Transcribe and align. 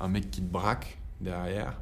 Un 0.00 0.08
mec 0.08 0.30
qui 0.30 0.40
te 0.40 0.50
braque 0.50 0.98
derrière, 1.20 1.80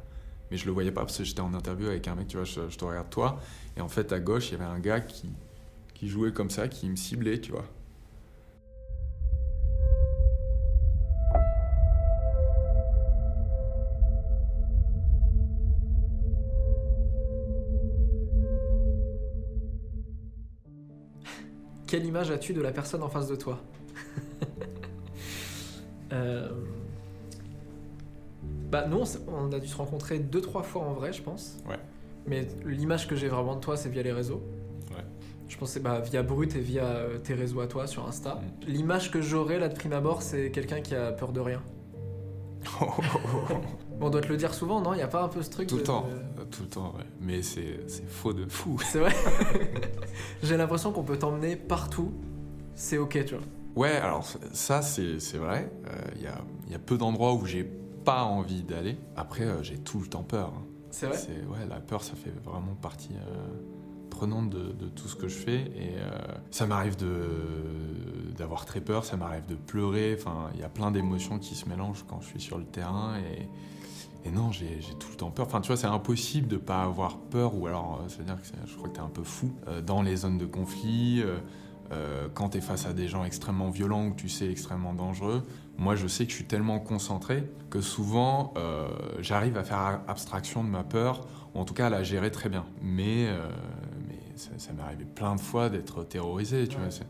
mais 0.51 0.57
je 0.57 0.65
le 0.65 0.71
voyais 0.71 0.91
pas 0.91 1.01
parce 1.01 1.17
que 1.17 1.23
j'étais 1.23 1.41
en 1.41 1.53
interview 1.53 1.87
avec 1.87 2.07
un 2.07 2.15
mec, 2.15 2.27
tu 2.27 2.37
vois, 2.37 2.45
je, 2.45 2.75
te 2.75 2.85
regarde 2.85 3.09
toi, 3.09 3.39
et 3.77 3.81
en 3.81 3.89
fait 3.89 4.11
à 4.11 4.19
gauche 4.19 4.49
il 4.49 4.57
y 4.57 4.61
avait 4.61 4.69
un 4.69 4.79
gars 4.79 4.99
qui, 4.99 5.29
qui 5.93 6.09
jouait 6.09 6.33
comme 6.33 6.49
ça, 6.49 6.67
qui 6.67 6.89
me 6.89 6.95
ciblait, 6.95 7.39
tu 7.39 7.51
vois. 7.51 7.65
Quelle 21.87 22.05
image 22.05 22.29
as-tu 22.29 22.53
de 22.53 22.61
la 22.61 22.71
personne 22.71 23.01
en 23.01 23.09
face 23.09 23.27
de 23.27 23.35
toi? 23.35 23.59
Euh, 26.11 26.49
Bah 28.71 28.85
c'est- 29.05 29.19
on 29.27 29.51
a 29.51 29.59
dû 29.59 29.67
se 29.67 29.77
rencontrer 29.77 30.19
deux 30.19 30.41
trois 30.41 30.63
fois 30.63 30.83
en 30.83 30.93
vrai, 30.93 31.11
je 31.13 31.21
pense. 31.21 31.57
Ouais. 31.67 31.79
Mais 32.27 32.47
l'image 32.65 33.07
que 33.07 33.15
j'ai 33.15 33.27
vraiment 33.27 33.55
de 33.55 33.59
toi, 33.61 33.75
c'est 33.77 33.89
via 33.89 34.03
les 34.03 34.11
réseaux. 34.11 34.41
Ouais. 34.91 35.03
Je 35.47 35.57
c'est 35.65 35.79
bah, 35.81 35.99
via 35.99 36.21
Brut 36.23 36.55
et 36.55 36.59
via 36.59 36.83
euh, 36.83 37.17
tes 37.17 37.33
réseaux 37.33 37.61
à 37.61 37.67
toi 37.67 37.87
sur 37.87 38.07
Insta. 38.07 38.35
Mm. 38.35 38.71
L'image 38.71 39.11
que 39.11 39.21
j'aurais 39.21 39.57
là 39.59 39.69
de 39.69 39.73
prime 39.75 39.93
abord, 39.93 40.21
c'est 40.21 40.51
quelqu'un 40.51 40.81
qui 40.81 40.93
a 40.95 41.11
peur 41.11 41.31
de 41.31 41.39
rien. 41.39 41.61
Bon, 43.99 44.07
on 44.07 44.09
doit 44.09 44.21
te 44.21 44.29
le 44.29 44.37
dire 44.37 44.53
souvent, 44.53 44.79
non? 44.79 44.93
Il 44.93 44.99
y 44.99 45.01
a 45.01 45.07
pas 45.09 45.21
un 45.23 45.27
peu 45.27 45.41
ce 45.41 45.49
truc 45.49 45.67
Tout 45.67 45.75
le 45.75 45.81
de- 45.81 45.85
temps, 45.87 46.05
euh, 46.09 46.43
tout 46.49 46.63
le 46.63 46.69
temps, 46.69 46.93
ouais. 46.97 47.03
Mais 47.19 47.41
c'est 47.41 47.81
c'est 47.87 48.07
faux 48.07 48.31
de 48.31 48.45
fou. 48.47 48.77
C'est 48.85 48.99
vrai? 48.99 49.11
j'ai 50.43 50.55
l'impression 50.55 50.93
qu'on 50.93 51.03
peut 51.03 51.17
t'emmener 51.17 51.57
partout. 51.57 52.13
C'est 52.75 52.97
ok, 52.97 53.25
tu 53.25 53.35
vois. 53.35 53.43
Ouais, 53.75 53.97
alors 53.97 54.25
ça 54.53 54.81
c'est 54.81 55.17
vrai. 55.37 55.69
Il 56.15 56.21
y, 56.21 56.27
a, 56.27 56.37
y 56.69 56.75
a 56.75 56.79
peu 56.79 56.97
d'endroits 56.97 57.33
où 57.33 57.45
j'ai 57.45 57.69
pas 58.09 58.23
envie 58.23 58.63
d'aller. 58.63 58.97
Après, 59.15 59.43
euh, 59.43 59.63
j'ai 59.63 59.77
tout 59.77 59.99
le 59.99 60.07
temps 60.07 60.23
peur. 60.23 60.53
hein. 60.55 60.63
C'est 60.91 61.05
vrai? 61.07 61.17
C'est- 61.17 61.45
ouais, 61.45 61.65
la 61.69 61.79
peur, 61.79 62.03
ça 62.03 62.15
fait 62.15 62.33
vraiment 62.43 62.75
partie 62.81 63.13
euh, 63.13 63.47
prenante 64.09 64.49
de, 64.49 64.71
de 64.71 64.87
tout 64.87 65.07
ce 65.07 65.15
que 65.15 65.27
je 65.27 65.35
fais. 65.37 65.59
Et 65.75 65.95
euh, 65.97 66.09
ça 66.51 66.65
m'arrive 66.65 66.95
de 66.97 68.33
d'avoir 68.37 68.65
très 68.65 68.79
peur, 68.81 69.03
ça 69.03 69.17
m'arrive 69.17 69.45
de 69.47 69.55
pleurer. 69.55 70.15
Enfin, 70.17 70.49
il 70.53 70.59
y 70.61 70.63
a 70.63 70.69
plein 70.69 70.91
d'émotions 70.91 71.39
qui 71.39 71.55
se 71.55 71.67
mélangent 71.67 72.05
quand 72.07 72.21
je 72.21 72.27
suis 72.27 72.39
sur 72.39 72.57
le 72.57 72.63
terrain. 72.65 73.15
Et, 73.19 74.27
et 74.27 74.31
non, 74.31 74.51
j'ai 74.51 74.79
j'ai 74.81 74.93
tout 74.95 75.09
le 75.11 75.17
temps 75.17 75.29
peur. 75.31 75.45
Enfin, 75.45 75.61
tu 75.61 75.67
vois, 75.67 75.77
c'est 75.77 75.87
impossible 75.87 76.47
de 76.47 76.57
pas 76.57 76.83
avoir 76.83 77.17
peur. 77.17 77.55
Ou 77.55 77.67
alors, 77.67 77.99
euh, 78.01 78.07
c'est-à-dire 78.07 78.39
que 78.41 78.47
c'est- 78.47 78.55
je 78.65 78.75
crois 78.77 78.89
que 78.89 78.95
tu 78.95 78.99
es 79.01 79.03
un 79.03 79.09
peu 79.09 79.23
fou 79.23 79.51
euh, 79.67 79.81
dans 79.81 80.01
les 80.01 80.15
zones 80.15 80.37
de 80.37 80.45
conflit. 80.45 81.21
euh, 81.21 81.37
euh, 81.91 82.27
quand 82.33 82.49
tu 82.49 82.57
es 82.57 82.61
face 82.61 82.85
à 82.85 82.93
des 82.93 83.07
gens 83.07 83.23
extrêmement 83.23 83.69
violents 83.69 84.05
ou 84.07 84.11
que 84.11 84.21
tu 84.21 84.29
sais 84.29 84.49
extrêmement 84.49 84.93
dangereux, 84.93 85.43
moi 85.77 85.95
je 85.95 86.07
sais 86.07 86.25
que 86.25 86.31
je 86.31 86.35
suis 86.35 86.45
tellement 86.45 86.79
concentré 86.79 87.49
que 87.69 87.81
souvent 87.81 88.53
euh, 88.57 88.87
j'arrive 89.19 89.57
à 89.57 89.63
faire 89.63 90.01
abstraction 90.07 90.63
de 90.63 90.69
ma 90.69 90.83
peur, 90.83 91.27
ou 91.55 91.59
en 91.59 91.65
tout 91.65 91.73
cas 91.73 91.87
à 91.87 91.89
la 91.89 92.03
gérer 92.03 92.31
très 92.31 92.49
bien. 92.49 92.65
Mais, 92.81 93.27
euh, 93.27 93.49
mais 94.07 94.19
ça, 94.35 94.51
ça 94.57 94.73
m'est 94.73 94.83
arrivé 94.83 95.05
plein 95.05 95.35
de 95.35 95.41
fois 95.41 95.69
d'être 95.69 96.03
terrorisé, 96.03 96.67
tu 96.67 96.77
Ouais. 96.77 96.83
vois. 96.83 97.05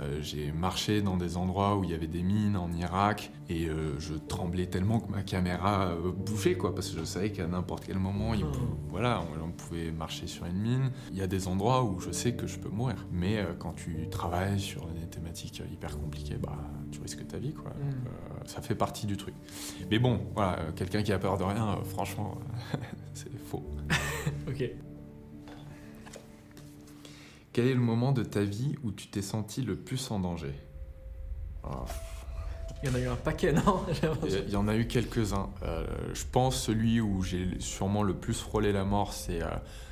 Euh, 0.00 0.18
j'ai 0.22 0.52
marché 0.52 1.02
dans 1.02 1.16
des 1.16 1.36
endroits 1.36 1.76
où 1.76 1.84
il 1.84 1.90
y 1.90 1.94
avait 1.94 2.06
des 2.06 2.22
mines 2.22 2.56
en 2.56 2.72
Irak 2.72 3.30
et 3.48 3.66
euh, 3.68 3.98
je 3.98 4.14
tremblais 4.14 4.66
tellement 4.66 5.00
que 5.00 5.10
ma 5.10 5.22
caméra 5.22 5.88
euh, 5.88 6.10
bougeait 6.12 6.54
quoi 6.54 6.74
parce 6.74 6.88
que 6.90 6.98
je 7.00 7.04
savais 7.04 7.30
qu'à 7.32 7.46
n'importe 7.46 7.84
quel 7.86 7.98
moment 7.98 8.34
il, 8.34 8.44
Hmm. 8.44 8.50
voilà 8.90 9.22
on, 9.40 9.44
on 9.48 9.50
pouvait 9.52 9.90
marcher 9.92 10.26
sur 10.26 10.46
une 10.46 10.56
mine 10.58 10.90
il 11.10 11.18
y 11.18 11.22
a 11.22 11.26
des 11.26 11.46
endroits 11.48 11.84
où 11.84 12.00
je 12.00 12.10
sais 12.10 12.34
que 12.34 12.46
je 12.46 12.58
peux 12.58 12.68
mourir 12.70 12.96
mais 13.12 13.38
euh, 13.38 13.52
quand 13.58 13.72
tu 13.74 14.08
travailles 14.10 14.58
sur 14.60 14.86
des 14.88 15.06
thématiques 15.08 15.62
hyper 15.72 15.98
compliquées 15.98 16.36
bah 16.40 16.56
tu 16.90 17.00
risques 17.00 17.26
ta 17.28 17.38
vie 17.38 17.52
quoi 17.52 17.70
Hmm. 17.72 17.90
Donc, 17.90 18.48
ça 18.48 18.60
fait 18.62 18.74
partie 18.74 19.06
du 19.06 19.16
truc 19.16 19.34
mais 19.90 19.98
bon 19.98 20.20
voilà 20.34 20.58
quelqu'un 20.74 21.02
qui 21.02 21.12
a 21.12 21.18
peur 21.18 21.36
de 21.38 21.44
rien 21.44 21.78
franchement 21.84 22.38
c'est 23.14 23.30
faux 23.46 23.64
Ok. 24.48 24.70
Quel 27.52 27.66
est 27.66 27.74
le 27.74 27.80
moment 27.80 28.12
de 28.12 28.22
ta 28.22 28.42
vie 28.42 28.76
où 28.82 28.92
tu 28.92 29.08
t'es 29.08 29.22
senti 29.22 29.62
le 29.62 29.76
plus 29.76 30.10
en 30.10 30.20
danger? 30.20 30.54
Ah, 31.64 31.84
Il 32.82 32.88
y 32.88 32.92
en 32.92 32.94
a 32.94 33.00
eu 33.00 33.08
un 33.08 33.16
paquet, 33.16 33.52
non? 33.52 33.84
Il 34.46 34.50
y 34.50 34.56
en 34.56 34.68
a 34.68 34.76
eu 34.76 34.86
quelques-uns. 34.86 35.50
Euh, 35.62 35.86
je 36.14 36.24
pense 36.30 36.60
celui 36.60 37.00
où 37.00 37.22
j'ai 37.22 37.60
sûrement 37.60 38.02
le 38.02 38.14
plus 38.14 38.34
frôlé 38.34 38.72
la 38.72 38.84
mort, 38.84 39.12
c'est 39.12 39.42
euh, 39.42 39.48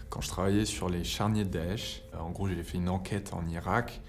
quand 0.09 0.21
je 0.21 0.29
travaillais 0.29 0.65
sur 0.65 0.89
les 0.89 1.05
charniers 1.05 1.45
de 1.45 1.51
Daesh. 1.51 2.03
Euh, 2.15 2.19
en 2.19 2.31
gros, 2.31 2.49
j'ai 2.49 2.63
fait 2.63 2.79
une 2.79 2.89
enquête 2.89 3.33
en 3.35 3.47
Irak 3.47 4.01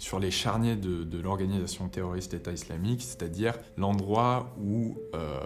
sur 0.00 0.18
les 0.18 0.30
charniers 0.30 0.76
de, 0.76 1.20
l'organisation 1.20 1.88
terroriste 1.88 2.32
État 2.32 2.52
islamique, 2.52 3.02
c'est-à-dire 3.02 3.54
l'endroit 3.76 4.56
où 4.58 4.96
euh, 5.14 5.38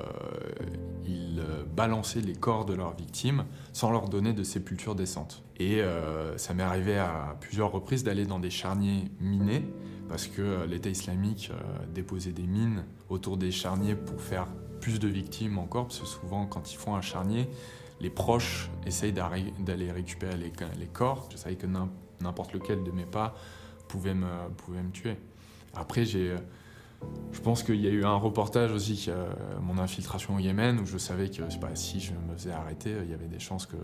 ils 1.05 1.41
euh, 1.41 1.65
balançaient 1.65 2.21
les 2.21 2.37
corps 2.37 2.65
de 2.65 2.73
leurs 2.73 2.95
victimes 2.95 3.45
sans 3.73 3.91
leur 3.91 4.09
donner 4.09 4.33
de 4.33 4.45
sépulture 4.45 4.95
décente. 4.95 5.43
Et 5.57 5.83
euh, 5.83 6.39
ça 6.39 6.55
m'est 6.55 6.63
arrivé 6.63 6.97
à 6.97 7.37
plusieurs 7.41 7.73
reprises 7.73 8.05
d'aller 8.05 8.27
dans 8.27 8.39
des 8.39 8.51
charniers 8.51 9.11
minés 9.21 9.65
parce 10.09 10.29
que 10.29 10.65
l'État 10.67 10.91
islamique 10.91 11.51
déposait 11.93 12.33
des 12.33 12.47
mines 12.47 12.85
autour 13.09 13.37
des 13.37 13.51
charniers 13.51 13.97
pour 13.97 14.21
faire 14.21 14.47
plus 14.81 15.01
de 15.01 15.09
victimes 15.09 15.59
encore, 15.59 15.89
parce 15.89 15.99
que 15.99 16.07
souvent 16.07 16.47
quand 16.47 16.73
ils 16.73 16.77
font 16.77 16.95
un 16.95 17.01
charnier, 17.01 17.49
les 18.01 18.11
proches 18.11 18.71
essayent 18.87 19.15
d'aller 19.15 19.91
récupérer 19.91 20.37
les, 20.37 20.53
les 20.79 20.87
corps. 20.87 21.29
Je 21.33 21.39
savais 21.39 21.57
que 21.57 21.67
n'im- 21.67 21.91
n'importe 22.21 22.53
lequel 22.53 22.85
de 22.85 22.93
mes 22.93 23.07
pas 23.07 23.35
pouvait 23.95 24.15
me, 24.15 24.27
pouvait 24.57 24.83
me 24.83 24.91
tuer. 24.91 25.17
Après, 25.77 26.05
j'ai, 26.05 26.31
euh, 26.33 26.39
je 27.33 27.41
pense 27.41 27.63
qu'il 27.63 27.81
y 27.81 27.87
a 27.87 27.91
eu 27.91 28.05
un 28.05 28.17
reportage 28.17 28.73
aussi, 28.73 29.05
euh, 29.09 29.27
mon 29.63 29.79
infiltration 29.79 30.35
au 30.35 30.39
Yémen, 30.41 30.81
où 30.81 30.87
je 30.87 30.99
savais 30.99 31.29
que 31.31 31.45
je 31.45 31.49
sais 31.51 31.61
pas, 31.61 31.75
si 31.77 32.01
je 32.01 32.13
me 32.13 32.35
faisais 32.37 32.51
arrêter, 32.53 32.93
il 33.05 33.11
y 33.11 33.15
avait 33.15 33.29
des 33.29 33.39
chances 33.39 33.67
que 33.67 33.77
euh, 33.77 33.81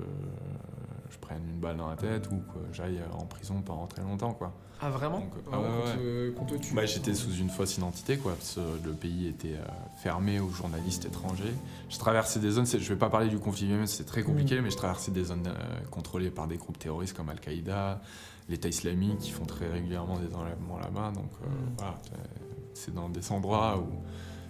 je 1.10 1.19
prenne 1.19 1.43
une 1.49 1.60
balle 1.60 1.76
dans 1.76 1.88
la 1.88 1.97
tête 1.97 2.26
ou 2.32 2.38
que 2.38 2.59
j'aille 2.72 3.00
en 3.12 3.25
prison 3.26 3.62
pendant 3.62 3.87
très 3.87 4.03
longtemps. 4.03 4.32
Quoi. 4.32 4.53
Ah 4.82 4.88
vraiment 4.91 5.19
Donc, 5.20 5.32
euh, 5.37 5.50
ah 5.53 5.60
ouais, 5.60 6.47
te- 6.56 6.62
tue 6.62 6.75
Bah, 6.75 6.87
j'étais 6.87 7.15
sous 7.15 7.32
une 7.34 7.50
fausse 7.50 7.76
identité, 7.76 8.16
quoi, 8.16 8.32
parce 8.32 8.54
que 8.54 8.87
le 8.88 8.94
pays 8.94 9.28
était 9.28 9.54
euh, 9.56 9.65
fermé 10.03 10.41
aux 10.41 10.49
journalistes 10.49 11.04
étrangers. 11.04 11.53
Je 11.91 11.99
traversais 11.99 12.41
des 12.41 12.50
zones, 12.50 12.66
je 12.66 12.78
vais 12.78 12.97
pas 12.99 13.10
parler 13.10 13.28
du 13.28 13.38
conflit 13.38 13.66
yémen, 13.66 13.87
c'est 13.87 14.04
très 14.06 14.22
compliqué, 14.22 14.60
mais 14.62 14.70
je 14.70 14.76
traversais 14.76 15.10
des 15.10 15.25
zones 15.25 15.47
euh, 15.49 15.81
contrôlées 15.91 16.31
par 16.31 16.47
des 16.49 16.56
groupes 16.56 16.78
terroristes 16.78 17.15
comme 17.16 17.28
Al-Qaïda, 17.28 18.00
l'État 18.50 18.69
islamique, 18.69 19.19
qui 19.19 19.31
font 19.31 19.44
très 19.47 19.69
régulièrement 19.71 20.19
des 20.19 20.34
enlèvements 20.34 20.78
là-bas. 20.78 21.12
Donc 21.15 21.31
euh, 21.43 21.47
Mm. 21.47 21.75
voilà, 21.78 21.99
c'est- 22.75 22.94
dans 22.94 23.09
des 23.09 23.31
endroits 23.33 23.78
où 23.78 23.87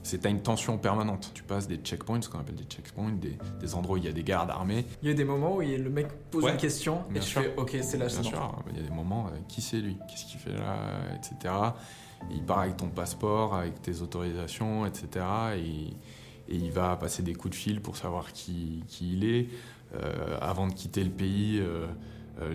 c'est 0.03 0.25
à 0.25 0.31
une 0.31 0.41
tension 0.41 0.79
permanente. 0.79 1.31
Tu 1.35 1.43
passes 1.43 1.69
des 1.69 1.77
checkpoints, 1.77 2.23
ce 2.23 2.29
qu'on 2.31 2.39
appelle 2.39 2.55
des 2.55 2.65
checkpoints, 2.65 3.13
des, 3.13 3.37
des 3.61 3.75
endroits 3.75 3.97
où 3.97 3.99
il 3.99 4.05
y 4.05 4.09
a 4.09 4.13
des 4.13 4.23
gardes 4.23 4.51
armés. 4.51 4.87
Il 5.03 5.09
y 5.09 5.11
a 5.11 5.15
des 5.15 5.25
moments 5.25 5.57
où 5.57 5.61
le 5.61 5.91
mec 5.91 6.09
pose 6.31 6.45
Ouais, 6.45 6.53
une 6.53 6.57
question 6.57 7.03
et 7.11 7.13
bien 7.15 7.23
tu 7.23 7.29
sûr. 7.29 7.43
fais 7.43 7.55
ok, 7.57 7.71
c'est 7.83 7.99
là, 7.99 8.07
Bien 8.07 8.17
c'est 8.17 8.23
sûr, 8.23 8.41
bon. 8.41 8.63
il 8.71 8.77
y 8.79 8.81
a 8.81 8.89
des 8.89 8.95
moments, 8.95 9.27
euh, 9.27 9.31
qui 9.49 9.61
c'est 9.61 9.81
lui? 9.81 9.97
Qu'est-ce 10.09 10.25
qu'il 10.25 10.41
fait 10.41 10.55
là? 10.55 10.77
Etc. 11.17 11.55
Et 12.31 12.35
il 12.35 12.43
part 12.43 12.61
avec 12.61 12.79
ton 12.79 12.89
passeport, 12.89 13.55
avec 13.55 13.83
tes 13.83 14.01
autorisations, 14.01 14.87
etc. 14.87 15.09
Et, 15.57 15.91
et 16.53 16.57
il 16.57 16.71
va 16.73 16.97
passer 16.97 17.23
des 17.23 17.35
coups 17.35 17.51
de 17.53 17.61
fil 17.61 17.81
pour 17.83 17.97
savoir 17.97 18.33
qui, 18.33 18.83
qui 18.89 19.13
il 19.15 19.25
est. 19.25 19.49
Euh, 19.95 20.39
avant 20.41 20.67
de 20.69 20.73
quitter 20.73 21.03
le 21.05 21.11
pays, 21.11 21.59
euh, 21.61 21.87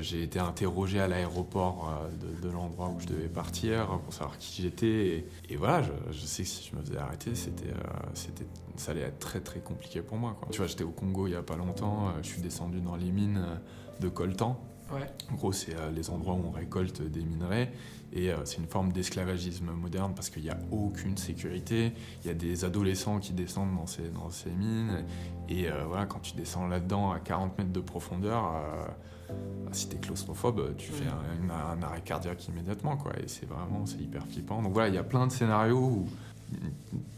j'ai 0.01 0.23
été 0.23 0.39
interrogé 0.39 0.99
à 0.99 1.07
l'aéroport 1.07 1.89
euh, 1.89 2.41
de, 2.41 2.47
de 2.47 2.51
l'endroit 2.51 2.89
où 2.89 2.99
je 2.99 3.07
devais 3.07 3.27
partir 3.27 3.99
pour 4.03 4.13
savoir 4.13 4.37
qui 4.37 4.61
j'étais. 4.61 4.87
Et, 4.87 5.27
et 5.49 5.55
voilà, 5.55 5.83
je, 5.83 5.91
je 6.11 6.25
sais 6.25 6.43
que 6.43 6.49
si 6.49 6.69
je 6.69 6.75
me 6.75 6.81
faisais 6.83 6.97
arrêter, 6.97 7.35
c'était, 7.35 7.69
euh, 7.69 7.99
c'était, 8.13 8.45
ça 8.77 8.91
allait 8.91 9.01
être 9.01 9.19
très 9.19 9.39
très 9.41 9.59
compliqué 9.59 10.01
pour 10.01 10.17
moi. 10.17 10.35
Quoi. 10.39 10.47
Tu 10.51 10.57
vois, 10.57 10.67
j'étais 10.67 10.83
au 10.83 10.91
Congo 10.91 11.27
il 11.27 11.31
y 11.31 11.35
a 11.35 11.43
pas 11.43 11.57
longtemps, 11.57 12.07
euh, 12.07 12.11
je 12.21 12.27
suis 12.27 12.41
descendu 12.41 12.81
dans 12.81 12.95
les 12.95 13.11
mines 13.11 13.43
euh, 13.45 14.01
de 14.01 14.09
coltan. 14.09 14.59
Ouais. 14.93 15.07
En 15.31 15.35
gros, 15.35 15.51
c'est 15.51 15.75
euh, 15.75 15.89
les 15.91 16.09
endroits 16.11 16.35
où 16.35 16.43
on 16.47 16.51
récolte 16.51 17.01
des 17.01 17.23
minerais 17.23 17.71
et 18.15 18.31
euh, 18.31 18.37
c'est 18.45 18.57
une 18.57 18.67
forme 18.67 18.91
d'esclavagisme 18.91 19.71
moderne 19.71 20.13
parce 20.15 20.29
qu'il 20.29 20.43
n'y 20.43 20.49
a 20.49 20.57
aucune 20.71 21.17
sécurité. 21.17 21.91
Il 22.23 22.27
y 22.27 22.31
a 22.31 22.33
des 22.33 22.63
adolescents 22.63 23.19
qui 23.19 23.33
descendent 23.33 23.75
dans 23.75 23.87
ces, 23.87 24.09
dans 24.09 24.29
ces 24.29 24.49
mines 24.51 25.03
et 25.49 25.69
euh, 25.69 25.83
voilà, 25.87 26.05
quand 26.05 26.19
tu 26.19 26.33
descends 26.35 26.67
là-dedans 26.67 27.11
à 27.11 27.19
40 27.19 27.57
mètres 27.57 27.73
de 27.73 27.81
profondeur, 27.81 28.53
euh, 28.55 29.33
si 29.71 29.89
t'es 29.89 29.97
claustrophobe, 29.97 30.75
tu 30.77 30.91
fais 30.91 31.07
un, 31.07 31.49
un 31.49 31.83
arrêt 31.83 32.01
cardiaque 32.01 32.47
immédiatement 32.47 32.95
quoi. 32.95 33.11
Et 33.19 33.27
c'est 33.27 33.45
vraiment, 33.45 33.85
c'est 33.85 33.99
hyper 33.99 34.25
flippant. 34.25 34.61
Donc 34.61 34.73
voilà, 34.73 34.87
il 34.87 34.95
y 34.95 34.99
a 34.99 35.03
plein 35.03 35.27
de 35.27 35.31
scénarios 35.31 35.77
où 35.77 36.07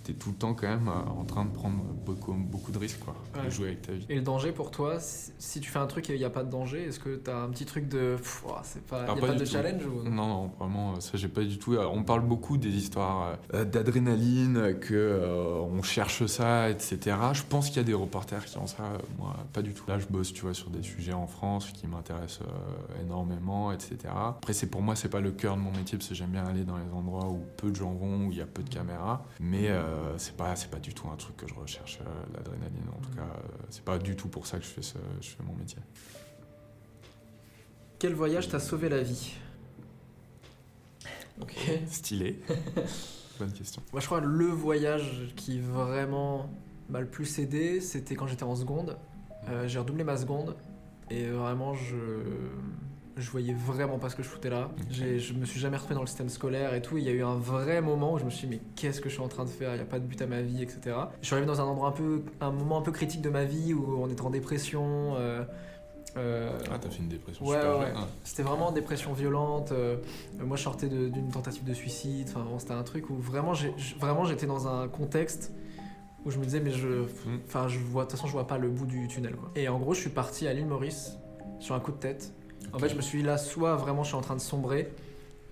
t'es 0.07 0.13
tout 0.13 0.30
le 0.30 0.36
temps 0.36 0.54
quand 0.54 0.68
même 0.68 0.88
euh, 0.88 1.19
en 1.19 1.25
train 1.25 1.44
de 1.44 1.51
prendre 1.51 1.75
beaucoup, 2.06 2.33
beaucoup 2.33 2.71
de 2.71 2.77
risques, 2.77 3.00
quoi, 3.04 3.15
Ouais. 3.36 3.45
de 3.45 3.50
jouer 3.50 3.68
avec 3.68 3.81
ta 3.81 3.92
vie. 3.92 4.06
Et 4.09 4.15
le 4.15 4.21
danger 4.21 4.51
pour 4.51 4.71
toi, 4.71 4.98
si, 5.00 5.59
tu 5.59 5.69
fais 5.69 5.80
un 5.80 5.88
truc 5.88 6.09
et 6.09 6.13
il 6.13 6.19
n'y 6.19 6.25
a 6.25 6.30
pas 6.30 6.44
de 6.44 6.50
danger, 6.50 6.83
est-ce 6.86 7.00
que 7.00 7.15
t'as 7.18 7.38
un 7.44 7.50
petit 7.50 7.65
truc 7.65 7.88
de. 7.89 8.15
C'est 8.63 8.83
pas. 8.86 9.06
Ah, 9.07 9.12
a 9.12 9.15
pas 9.15 9.33
de 9.33 9.39
tout. 9.44 9.51
challenge 9.51 9.86
ou... 9.86 10.04
Non, 10.09 10.27
non, 10.27 10.51
vraiment, 10.59 10.94
euh, 10.94 11.00
ça 11.00 11.18
j'ai 11.18 11.27
pas 11.27 11.44
du 11.44 11.57
tout. 11.57 11.74
Euh, 11.74 11.86
On 11.92 12.04
parle 12.04 12.21
beaucoup 12.21 12.57
des 12.57 12.69
histoires 12.69 13.38
d'adrénaline, 13.51 14.77
que 14.80 14.94
euh, 14.94 15.59
on 15.59 15.81
cherche 15.81 16.25
ça, 16.25 16.69
etc. 16.69 17.18
Je 17.33 17.44
pense 17.44 17.68
qu'il 17.68 17.77
y 17.77 17.80
a 17.81 17.83
des 17.83 17.94
reporters 17.94 18.45
qui 18.45 18.57
ont 18.57 18.68
ça, 18.68 18.83
moi 19.18 19.36
pas 19.54 19.62
du 19.62 19.74
tout. 19.74 19.83
Là, 19.88 20.00
je 20.00 20.06
bosse, 20.07 20.33
tu 20.33 20.42
vois, 20.44 20.54
sur 20.54 20.69
des 20.69 20.83
sujets 20.83 21.13
en 21.13 21.27
France 21.27 21.71
qui 21.71 21.88
m'intéressent 21.88 22.42
euh, 22.42 23.04
énormément, 23.04 23.71
etc. 23.71 23.98
Après, 24.13 24.54
c'est 24.54 24.68
pour 24.68 24.81
moi, 24.81 24.95
c'est 24.95 25.09
pas 25.09 25.21
le 25.21 25.31
cœur 25.31 25.56
de 25.56 25.62
mon 25.62 25.71
métier 25.71 25.98
parce 25.98 26.09
que 26.09 26.15
j'aime 26.15 26.31
bien 26.31 26.45
aller 26.45 26.63
dans 26.63 26.77
les 26.77 26.92
endroits 26.94 27.27
où 27.27 27.42
peu 27.57 27.69
de 27.71 27.75
gens 27.75 27.94
vont, 27.94 28.27
où 28.27 28.31
il 28.31 28.38
y 28.38 28.42
a 28.42 28.45
peu 28.45 28.63
de 28.63 28.69
caméras. 28.69 29.24
Mais 29.39 29.68
euh, 29.69 29.96
c'est 30.17 30.35
pas, 30.35 30.55
c'est 30.55 30.69
pas 30.69 30.79
du 30.79 30.94
tout 30.94 31.07
un 31.09 31.15
truc 31.15 31.38
que 31.38 31.47
je 31.47 31.53
recherche, 31.53 31.99
euh, 32.01 32.35
l'adrénaline. 32.35 32.89
En 32.95 33.01
tout 33.01 33.15
cas, 33.15 33.21
euh, 33.21 33.57
c'est 33.69 33.83
pas 33.83 33.97
du 33.97 34.15
tout 34.15 34.27
pour 34.27 34.47
ça 34.47 34.57
que 34.57 34.63
je 34.63 34.69
fais, 34.69 34.81
ce, 34.81 34.97
je 35.21 35.29
fais 35.29 35.44
mon 35.44 35.53
métier. 35.53 35.79
Quel 37.99 38.13
voyage 38.13 38.49
t'a 38.49 38.59
sauvé 38.59 38.89
la 38.89 39.01
vie? 39.01 39.33
Ok. 41.41 41.55
Stylé. 41.88 42.41
Bonne 43.39 43.51
question. 43.51 43.81
Moi, 43.91 44.01
je 44.01 44.05
crois 44.07 44.21
que 44.21 44.25
le 44.25 44.47
voyage 44.47 45.33
qui 45.35 45.59
vraiment 45.59 46.49
m'a 46.89 46.99
le 46.99 47.07
plus 47.07 47.39
aidé, 47.39 47.81
c'était 47.81 48.15
quand 48.15 48.27
j'étais 48.27 48.44
en 48.44 48.55
seconde. 48.55 48.97
Euh, 49.49 49.67
j'ai 49.67 49.79
redoublé 49.79 50.03
ma 50.03 50.17
seconde 50.17 50.55
et 51.09 51.27
vraiment, 51.27 51.73
je, 51.73 51.95
je 53.21 53.29
voyais 53.31 53.53
vraiment 53.53 53.97
pas 53.99 54.09
ce 54.09 54.15
que 54.15 54.23
je 54.23 54.27
foutais 54.27 54.49
là. 54.49 54.69
Ok. 54.77 54.85
J'ai- 54.89 55.19
Je 55.19 55.33
me 55.33 55.45
suis 55.45 55.59
jamais 55.59 55.77
retrouvé 55.77 55.95
dans 55.95 56.01
le 56.01 56.07
système 56.07 56.29
scolaire 56.29 56.73
et 56.73 56.81
tout. 56.81 56.97
Il 56.97 57.03
y 57.03 57.09
a 57.09 57.11
eu 57.11 57.23
un 57.23 57.35
vrai 57.35 57.81
moment 57.81 58.13
où 58.13 58.19
je 58.19 58.23
me 58.25 58.29
suis 58.29 58.47
dit, 58.47 58.55
mais 58.55 58.61
qu'est-ce 58.75 59.01
que 59.01 59.09
je 59.09 59.15
suis 59.15 59.23
en 59.23 59.27
train 59.27 59.45
de 59.45 59.49
faire? 59.49 59.71
Il 59.71 59.75
n'y 59.75 59.81
a 59.81 59.85
pas 59.85 59.99
de 59.99 60.05
but 60.05 60.21
à 60.21 60.27
ma 60.27 60.41
vie, 60.41 60.61
etc. 60.63 60.95
Je 61.21 61.25
suis 61.25 61.33
arrivé 61.35 61.47
dans 61.47 61.59
un 61.61 61.65
endroit 61.65 61.89
un 61.89 61.91
peu, 61.93 62.23
un 62.41 62.51
moment 62.51 62.77
un 62.77 62.81
peu 62.81 62.91
critique 62.91 63.21
de 63.21 63.29
ma 63.29 63.43
vie 63.45 63.73
où 63.73 63.97
on 64.01 64.07
était 64.09 64.21
en 64.21 64.29
dépression. 64.29 65.15
euh, 65.17 65.43
euh, 66.15 66.49
Ah, 66.71 66.79
t'as 66.79 66.89
fait 66.89 66.99
une 66.99 67.09
dépression 67.09 67.45
Ouais, 67.45 67.55
super 67.57 67.79
ouais, 67.79 67.93
hein. 67.95 68.07
c'était 68.23 68.41
vraiment 68.43 68.71
dépression 68.71 69.13
violente. 69.13 69.71
euh, 69.71 69.97
moi, 70.39 70.57
je 70.57 70.63
sortais 70.63 70.87
d'une 70.87 71.29
tentative 71.31 71.63
de 71.63 71.73
suicide. 71.73 72.27
Enfin, 72.29 72.45
c'était 72.57 72.71
un 72.73 72.83
truc 72.83 73.09
où 73.09 73.15
vraiment, 73.17 73.53
vraiment, 73.99 74.25
j'étais 74.25 74.47
dans 74.47 74.67
un 74.67 74.87
contexte 74.87 75.53
où 76.25 76.31
je 76.31 76.39
me 76.39 76.43
disais, 76.43 76.59
mais 76.59 76.71
je, 76.71 77.05
enfin, 77.45 77.67
je 77.67 77.77
vois, 77.79 78.03
de 78.03 78.09
toute 78.09 78.17
façon, 78.17 78.27
je 78.27 78.33
vois 78.33 78.47
pas 78.47 78.57
le 78.57 78.69
bout 78.69 78.85
du 78.87 79.07
tunnel. 79.07 79.35
Quoi. 79.35 79.51
Et 79.55 79.67
en 79.69 79.77
gros, 79.79 79.93
je 79.93 80.01
suis 80.01 80.09
parti 80.09 80.47
à 80.47 80.53
l'île 80.53 80.65
Maurice 80.65 81.17
sur 81.59 81.75
un 81.75 81.79
coup 81.79 81.91
de 81.91 81.97
tête. 81.97 82.33
En 82.74 82.80
fait, 82.80 82.89
je 82.89 82.95
me 82.95 83.01
suis 83.01 83.19
dit 83.19 83.25
là, 83.25 83.38
soit 83.38 83.75
vraiment, 83.75 84.04
je 84.04 84.09
suis 84.09 84.18
en 84.18 84.21
train 84.21 84.36
de 84.36 84.42
sombrer 84.42 84.89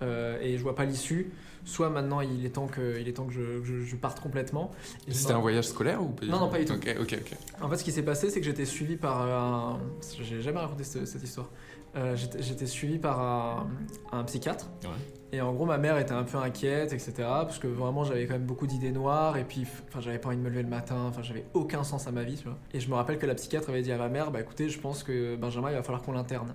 euh, 0.02 0.38
et 0.40 0.56
je 0.58 0.62
vois 0.62 0.74
pas 0.74 0.84
l'issue, 0.84 1.32
soit 1.64 1.88
maintenant, 1.90 2.20
il 2.20 2.44
est 2.44 2.50
temps 2.50 2.66
que, 2.66 3.00
il 3.00 3.08
est 3.08 3.14
temps 3.14 3.24
que 3.24 3.32
je, 3.32 3.62
je- 3.64 3.80
je 3.84 3.96
parte 3.96 4.20
complètement. 4.20 4.70
C'était 5.08 5.32
un 5.32 5.38
voyage 5.38 5.64
scolaire 5.68 6.02
ou 6.02 6.08
pas 6.08 6.26
Non, 6.26 6.38
non, 6.38 6.48
pas 6.48 6.58
du 6.58 6.64
tout. 6.66 6.74
Ok, 6.74 6.94
ok, 7.00 7.18
ok. 7.20 7.36
en 7.62 7.68
fait, 7.70 7.76
ce 7.78 7.84
qui 7.84 7.92
s'est 7.92 8.02
passé, 8.04 8.30
c'est 8.30 8.40
que 8.40 8.46
j'étais 8.46 8.66
suivi 8.66 8.96
par 8.96 9.20
un. 9.22 9.80
J'ai 10.20 10.42
jamais 10.42 10.58
raconté 10.60 10.84
ce- 10.84 11.06
cette 11.06 11.22
histoire. 11.22 11.48
Euh, 11.96 12.14
j'étais 12.14 12.42
j'étais 12.42 12.66
suivi 12.66 12.98
par 12.98 13.18
un, 13.20 13.68
un 14.12 14.22
psychiatre. 14.24 14.66
Ouais. 14.84 14.90
Et 15.32 15.40
en 15.40 15.52
gros, 15.54 15.64
ma 15.64 15.78
mère 15.78 15.96
était 15.98 16.12
un 16.12 16.24
peu 16.24 16.36
inquiète, 16.36 16.92
etc. 16.92 17.12
Parce 17.18 17.58
que 17.58 17.66
vraiment, 17.66 18.04
j'avais 18.04 18.26
quand 18.26 18.34
même 18.34 18.44
beaucoup 18.44 18.66
d'idées 18.66 18.92
noires. 18.92 19.38
Et 19.38 19.44
puis, 19.44 19.64
enfin, 19.88 20.00
j'avais 20.00 20.18
pas 20.18 20.28
envie 20.28 20.36
de 20.36 20.42
me 20.42 20.50
lever 20.50 20.62
le 20.62 20.68
matin. 20.68 21.06
Enfin, 21.08 21.22
j'avais 21.22 21.46
aucun 21.54 21.82
sens 21.84 22.06
à 22.06 22.12
ma 22.12 22.22
vie, 22.22 22.36
tu 22.36 22.44
vois. 22.44 22.58
Et 22.74 22.80
je 22.80 22.88
me 22.90 22.94
rappelle 22.94 23.18
que 23.18 23.24
la 23.26 23.34
psychiatre 23.34 23.70
avait 23.70 23.80
dit 23.82 23.90
à 23.92 23.96
ma 23.98 24.08
mère 24.10 24.30
Bah 24.30 24.40
écoutez, 24.40 24.68
je 24.68 24.78
pense 24.78 25.02
que 25.02 25.36
Benjamin, 25.36 25.70
il 25.70 25.74
va 25.76 25.82
falloir 25.82 26.02
qu'on 26.02 26.12
l'interne. 26.12 26.54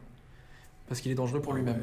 Parce 0.92 1.00
qu'il 1.00 1.10
est 1.10 1.16
dangereux 1.16 1.40
pour 1.42 1.54
lui-même. 1.54 1.78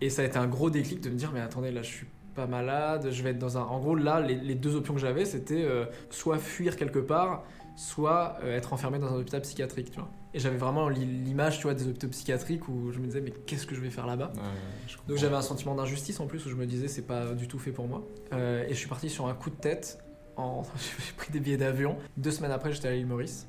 Et 0.00 0.10
ça 0.10 0.22
a 0.22 0.24
été 0.26 0.38
un 0.38 0.46
gros 0.46 0.70
déclic 0.70 1.00
de 1.00 1.10
me 1.10 1.16
dire 1.16 1.32
mais 1.34 1.40
attendez 1.40 1.72
là 1.72 1.82
je 1.82 1.88
suis 1.90 2.06
pas 2.36 2.46
malade, 2.46 3.08
je 3.10 3.20
vais 3.24 3.30
être 3.30 3.38
dans 3.40 3.58
un... 3.58 3.62
En 3.62 3.80
gros 3.80 3.96
là 3.96 4.20
les, 4.20 4.36
les 4.36 4.54
deux 4.54 4.76
options 4.76 4.94
que 4.94 5.00
j'avais 5.00 5.24
c'était 5.24 5.64
euh, 5.64 5.86
soit 6.10 6.38
fuir 6.38 6.76
quelque 6.76 7.00
part, 7.00 7.42
soit 7.74 8.36
euh, 8.44 8.56
être 8.56 8.72
enfermé 8.72 9.00
dans 9.00 9.08
un 9.12 9.16
hôpital 9.16 9.40
psychiatrique 9.40 9.90
tu 9.90 9.98
vois. 9.98 10.08
Et 10.34 10.38
j'avais 10.38 10.56
vraiment 10.56 10.88
l'i- 10.88 11.04
l'image 11.04 11.56
tu 11.56 11.64
vois 11.64 11.74
des 11.74 11.88
hôpitaux 11.88 12.06
psychiatriques 12.08 12.68
où 12.68 12.92
je 12.92 13.00
me 13.00 13.06
disais 13.06 13.20
mais 13.20 13.32
qu'est-ce 13.46 13.66
que 13.66 13.74
je 13.74 13.80
vais 13.80 13.90
faire 13.90 14.06
là-bas? 14.06 14.30
Ouais, 14.36 14.42
donc 15.08 15.16
j'avais 15.16 15.34
un 15.34 15.42
sentiment 15.42 15.74
d'injustice 15.74 16.20
en 16.20 16.26
plus 16.28 16.46
où 16.46 16.48
je 16.48 16.54
me 16.54 16.66
disais 16.66 16.86
c'est 16.86 17.02
pas 17.08 17.32
du 17.32 17.48
tout 17.48 17.58
fait 17.58 17.72
pour 17.72 17.88
moi. 17.88 18.06
Euh, 18.34 18.64
et 18.66 18.68
je 18.68 18.74
suis 18.78 18.88
parti 18.88 19.10
sur 19.10 19.26
un 19.26 19.34
coup 19.34 19.50
de 19.50 19.56
tête. 19.56 19.98
En... 20.36 20.62
j'ai 21.04 21.12
pris 21.16 21.32
des 21.32 21.40
billets 21.40 21.56
d'avion. 21.56 21.96
Deux 22.18 22.30
semaines 22.30 22.52
après 22.52 22.70
j'étais 22.70 22.86
à 22.86 22.92
l'île 22.92 23.06
Maurice. 23.06 23.48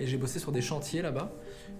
Et 0.00 0.06
j'ai 0.06 0.16
bossé 0.18 0.38
sur 0.38 0.52
des 0.52 0.60
chantiers 0.62 1.02
là-bas. 1.02 1.32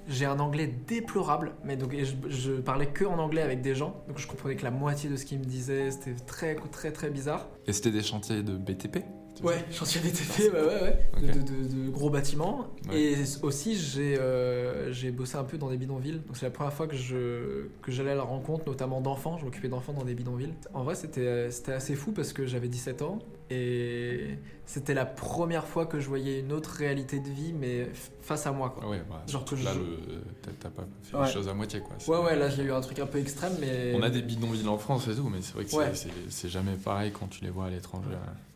J'ai 0.09 0.25
un 0.25 0.39
anglais 0.39 0.73
déplorable, 0.87 1.53
mais 1.65 1.77
donc 1.77 1.93
je, 1.97 2.15
je 2.29 2.53
parlais 2.53 2.87
que 2.87 3.05
en 3.05 3.19
anglais 3.19 3.43
avec 3.43 3.61
des 3.61 3.75
gens, 3.75 4.05
donc 4.07 4.19
je 4.19 4.27
comprenais 4.29 4.55
que 4.57 4.63
la 4.63 4.71
moitié 4.71 5.11
de 5.11 5.17
ce 5.17 5.25
qu'ils 5.27 5.41
me 5.41 5.45
disaient, 5.45 5.91
c'était 5.91 6.15
très 6.15 6.55
très 6.55 6.93
très 6.93 7.11
bizarre. 7.11 7.49
Et 7.67 7.73
c'était 7.73 7.91
des 7.91 8.03
chantiers 8.03 8.43
de 8.45 8.57
BTP 8.57 8.99
Ouais, 9.43 9.63
chantier 9.71 10.01
BTP, 10.01 10.51
ouais, 10.51 10.61
ouais, 10.61 10.83
ouais. 11.21 11.21
De, 11.21 11.27
de- 11.27 11.69
de- 11.69 11.85
de 11.85 11.91
gros 11.91 12.09
bâtiments. 12.09 12.69
Ouais. 12.89 12.99
Et 12.99 13.17
aussi, 13.43 13.77
j'ai 13.77 14.19
euh, 14.19 14.91
j'ai 14.95 15.11
bossé 15.11 15.37
un 15.37 15.45
peu 15.45 15.59
dans 15.59 15.69
des 15.69 15.77
bidonvilles. 15.77 16.23
Donc, 16.27 16.39
c'est 16.39 16.47
la 16.47 16.51
première 16.51 16.73
fois 16.73 16.87
que 16.87 16.97
je 16.97 17.67
que 17.83 17.93
j'allais 17.93 18.13
à 18.13 18.15
la 18.15 18.23
rencontre, 18.23 18.65
notamment 18.67 19.03
d'enfants. 19.03 19.37
Je 19.37 19.45
m'occupais 19.45 19.69
d'enfants 19.69 19.93
dans 19.93 20.05
des 20.07 20.15
bidonvilles. 20.15 20.55
En 20.73 20.85
vrai, 20.85 20.95
c'était 20.95 21.51
c'était 21.51 21.73
assez 21.73 21.97
fou 21.97 22.13
parce 22.13 22.33
que 22.33 22.47
j'avais 22.47 22.69
17 22.69 23.03
ans. 23.03 23.19
Et 23.51 24.39
c'était 24.65 24.95
la 24.95 25.07
première 25.07 25.67
fois 25.67 25.87
que 25.87 26.01
je 26.01 26.09
voyais 26.09 26.41
une 26.41 26.53
autre 26.53 26.71
réalité 26.71 27.21
de 27.21 27.29
vie, 27.29 27.53
mais 27.53 27.89
face 28.21 28.47
à 28.47 28.53
moi, 28.53 28.71
quoi. 28.77 28.89
Ouais, 28.89 29.03
bah, 29.09 29.23
Genre 29.29 29.45
que 29.45 29.55
là, 29.55 29.71
je- 29.73 29.79
le- 29.79 30.23
t'as- 30.59 30.69
pas 30.71 30.83
fait 31.05 31.17
Ouais. 31.17 31.27
les 31.27 31.33
choses 31.33 31.49
à 31.49 31.55
moitié, 31.55 31.81
quoi. 31.81 31.97
Ouais, 32.21 32.25
ouais, 32.27 32.37
là, 32.37 32.49
j'ai 32.51 32.65
eu 32.65 32.73
un 32.73 32.81
truc 32.81 32.99
un 32.99 33.07
peu 33.07 33.19
extrême, 33.19 33.53
mais. 33.61 33.93
On 33.95 34.03
a 34.03 34.11
des 34.11 34.23
bidonvilles 34.23 34.67
en 34.67 34.79
France 34.79 35.07
et 35.07 35.15
tout, 35.15 35.29
mais 35.29 35.39
c'est 35.43 35.55
vrai 35.55 35.65
que 35.65 35.77
Ouais. 35.77 35.93
c'est 36.29 36.49
jamais 36.49 36.75
pareil 36.75 37.13
quand 37.13 37.29
tu 37.29 37.45
les 37.45 37.51
vois 37.51 37.67
à 37.67 37.71
l'étranger. 37.71 38.09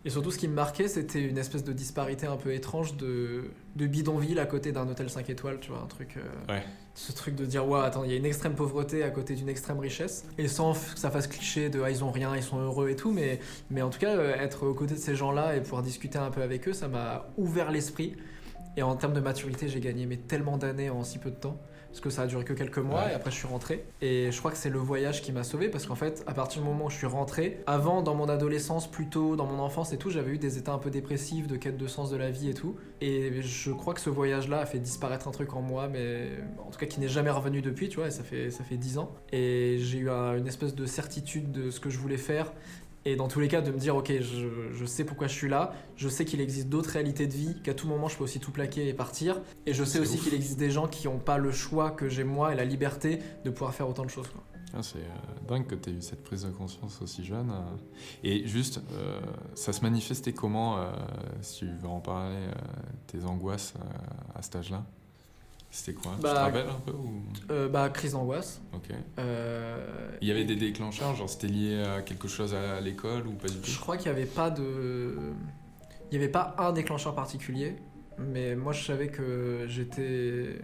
Et 0.05 0.11
surtout, 0.11 0.31
ce 0.31 0.39
qui 0.39 0.49
me 0.49 0.55
marquait, 0.55 0.89
c'était 0.89 1.23
une 1.23 1.39
espèce 1.39 1.63
de 1.63 1.73
disparité 1.73 2.27
un 2.27 2.37
peu 2.39 2.53
étrange 2.55 2.97
de, 2.97 3.51
de 3.77 3.87
bidonville 3.87 4.39
à 4.39 4.47
côté 4.47 4.73
d'un 4.73 4.89
hôtel 4.89 5.09
5 5.11 5.29
étoiles, 5.31 5.59
tu 5.61 5.71
vois, 5.71 5.81
un 5.81 5.87
truc. 5.87 6.17
euh, 6.17 6.53
Ouais. 6.53 6.63
Ce 6.95 7.13
truc 7.13 7.37
de 7.37 7.45
dire, 7.47 7.67
ouais, 7.69 7.81
attends, 7.81 8.03
il 8.05 8.11
y 8.11 8.15
a 8.15 8.17
une 8.17 8.27
extrême 8.27 8.55
pauvreté 8.55 9.03
à 9.05 9.11
côté 9.11 9.35
d'une 9.35 9.49
extrême 9.49 9.79
richesse. 9.79 10.25
Et 10.39 10.49
sans 10.49 10.73
que 10.73 10.99
ça 10.99 11.11
fasse 11.11 11.29
cliché 11.29 11.71
de, 11.71 11.81
ah, 11.81 11.91
ils 11.91 12.03
ont 12.03 12.11
rien, 12.11 12.35
ils 12.37 12.43
sont 12.43 12.59
heureux 12.59 12.89
et 12.91 12.97
tout, 12.97 13.13
mais, 13.13 13.39
mais 13.71 13.81
en 13.83 13.91
tout 13.91 14.01
cas, 14.01 14.17
euh, 14.17 14.35
être 14.35 14.67
aux 14.67 14.75
côtés 14.75 14.95
de 14.95 14.99
ces 15.01 15.15
gens-là 15.15 15.55
et 15.57 15.61
pouvoir 15.61 15.83
discuter 15.83 16.19
un 16.19 16.31
peu 16.31 16.43
avec 16.43 16.69
eux, 16.69 16.73
ça 16.73 16.89
m'a 16.89 17.27
ouvert 17.39 17.71
l'esprit. 17.71 18.17
Et 18.77 18.83
en 18.83 18.97
termes 18.97 19.13
de 19.15 19.21
maturité, 19.21 19.69
j'ai 19.69 19.81
gagné 19.81 20.07
mais 20.07 20.17
tellement 20.17 20.57
d'années 20.59 20.91
en 20.91 21.03
si 21.05 21.19
peu 21.19 21.31
de 21.31 21.37
temps. 21.37 21.57
Parce 21.91 22.01
que 22.01 22.11
ça 22.11 22.23
a 22.23 22.27
duré 22.27 22.45
que 22.45 22.53
quelques 22.53 22.79
mois 22.79 23.05
Ouais. 23.05 23.11
et 23.13 23.15
après 23.15 23.31
je 23.33 23.37
suis 23.37 23.49
rentré. 23.49 23.85
Et 24.01 24.31
je 24.31 24.39
crois 24.39 24.53
que 24.53 24.57
c'est 24.57 24.71
le 24.71 24.79
voyage 24.79 25.23
qui 25.23 25.33
m'a 25.33 25.43
sauvé 25.43 25.69
parce 25.69 25.87
qu'en 25.87 25.97
fait, 25.97 26.23
à 26.29 26.35
partir 26.35 26.63
du 26.63 26.69
moment 26.69 26.87
où 26.87 26.91
je 26.91 26.97
suis 26.97 27.07
rentré, 27.07 27.61
avant, 27.67 28.01
dans 28.03 28.15
mon 28.15 28.29
adolescence, 28.29 28.89
plutôt 28.89 29.35
dans 29.35 29.47
mon 29.47 29.59
enfance 29.59 29.93
et 29.93 29.97
tout, 29.99 30.09
j'avais 30.09 30.31
eu 30.31 30.39
des 30.39 30.57
états 30.57 30.73
un 30.73 30.79
peu 30.79 30.91
dépressifs, 30.91 31.49
de 31.49 31.57
quête 31.57 31.77
de 31.77 31.87
sens 31.89 32.11
de 32.11 32.17
la 32.17 32.31
vie 32.31 32.49
et 32.49 32.55
tout. 32.55 32.77
Et 33.01 33.43
je 33.43 33.73
crois 33.73 33.93
que 33.95 34.01
ce 34.01 34.09
voyage-là 34.11 34.61
a 34.61 34.67
fait 34.67 34.79
disparaître 34.79 35.27
un 35.27 35.33
truc 35.33 35.55
en 35.55 35.63
moi, 35.63 35.89
mais 35.89 36.29
en 36.65 36.71
tout 36.71 36.79
cas 36.79 36.87
qui 36.87 37.01
n'est 37.01 37.09
jamais 37.09 37.31
revenu 37.31 37.61
depuis, 37.61 37.89
tu 37.89 37.97
vois, 37.97 38.07
et 38.07 38.13
ça 38.13 38.23
fait, 38.23 38.51
ça 38.51 38.63
fait 38.63 38.77
10 38.77 38.99
ans. 38.99 39.13
Et 39.33 39.79
j'ai 39.81 39.99
eu 39.99 40.11
un- 40.11 40.37
une 40.37 40.47
espèce 40.47 40.75
de 40.77 40.87
certitude 40.87 41.51
de 41.51 41.71
ce 41.71 41.81
que 41.81 41.91
je 41.91 41.99
voulais 41.99 42.17
faire. 42.19 42.53
Et 43.07 43.17
dans 43.17 43.29
tous 43.29 43.41
les 43.41 43.49
cas, 43.49 43.63
de 43.63 43.71
me 43.71 43.79
dire, 43.79 43.97
ok, 43.97 44.13
je, 44.21 44.73
je 44.73 44.85
sais 44.85 45.05
pourquoi 45.05 45.27
je 45.27 45.33
suis 45.33 45.49
là, 45.49 45.73
je 45.97 46.09
sais 46.09 46.25
qu'il 46.25 46.41
existe 46.41 46.69
d'autres 46.69 46.91
réalités 46.91 47.27
de 47.27 47.33
vie, 47.33 47.57
qu'à 47.63 47.73
tout 47.73 47.89
moment 47.89 48.09
je 48.09 48.17
peux 48.17 48.25
aussi 48.25 48.41
tout 48.41 48.51
plaquer 48.53 48.89
et 48.89 48.95
partir. 48.95 49.41
Et 49.67 49.73
je 49.73 49.85
sais 49.85 49.99
aussi 49.99 50.19
qu'il 50.19 50.35
existe 50.35 50.59
des 50.59 50.71
gens 50.71 50.87
qui 50.87 51.07
n'ont 51.09 51.19
pas 51.19 51.39
le 51.39 51.51
choix 51.51 51.91
que 51.91 52.09
j'ai 52.09 52.25
moi 52.25 52.53
et 52.53 52.57
la 52.57 52.65
liberté 52.65 53.21
de 53.45 53.51
pouvoir 53.51 53.73
faire 53.75 53.89
autant 53.89 54.05
de 54.05 54.11
choses. 54.11 54.29
quoi. 54.29 54.43
Ah, 54.73 54.83
c'est 54.83 54.99
euh, 54.99 55.49
dingue 55.49 55.67
que 55.67 55.75
tu 55.75 55.91
aies 55.91 55.95
eu 55.95 56.03
cette 56.03 56.23
prise 56.23 56.43
de 56.45 56.51
conscience 56.51 57.01
aussi 57.03 57.25
jeune. 57.25 57.51
euh. 57.51 57.77
Et 58.23 58.47
juste, 58.47 58.81
euh, 58.93 59.19
ça 59.55 59.73
se 59.73 59.81
manifestait 59.81 60.33
comment, 60.33 60.79
si 61.41 61.61
tu 61.61 61.67
veux 61.67 61.89
en 61.89 62.01
parler, 62.01 62.37
tes 63.07 63.25
angoisses 63.25 63.75
à 64.35 64.43
cet 64.43 64.57
âge-là? 64.57 64.85
C'était 65.71 65.93
quoi? 65.95 66.13
Tu 66.17 66.23
Bah, 66.23 66.35
te 66.35 66.39
rappelles 66.39 66.69
un 66.69 66.81
peu 66.85 66.93
ou... 66.93 67.23
Euh, 67.51 67.69
bah, 67.69 67.89
crise 67.91 68.13
d'angoisse. 68.13 68.61
Ok. 68.75 68.89
Euh, 69.19 70.11
Il 70.21 70.27
y 70.29 70.31
avait 70.33 70.45
des 70.45 70.57
déclencheurs, 70.57 71.15
genre 71.15 71.31
c'était 71.31 71.47
lié 71.47 71.83
à 71.83 72.03
quelque 72.03 72.27
chose 72.29 72.55
à 72.55 72.81
l'école 72.81 73.27
ou 73.27 73.33
pas 73.33 73.49
du 73.49 73.55
tout? 73.59 73.71
Je 73.71 73.79
crois 73.79 73.97
qu'il 73.97 74.11
n'y 74.11 74.19
avait 74.19 74.27
pas 74.27 74.51
de. 74.51 75.15
Il 76.11 76.19
n'y 76.19 76.25
avait 76.25 76.33
pas 76.33 76.57
un 76.59 76.73
déclencheur 76.73 77.15
particulier, 77.15 77.77
mais 78.19 78.57
moi 78.57 78.73
je 78.73 78.85
savais 78.85 79.09
que 79.09 79.67
j'étais. 79.69 80.59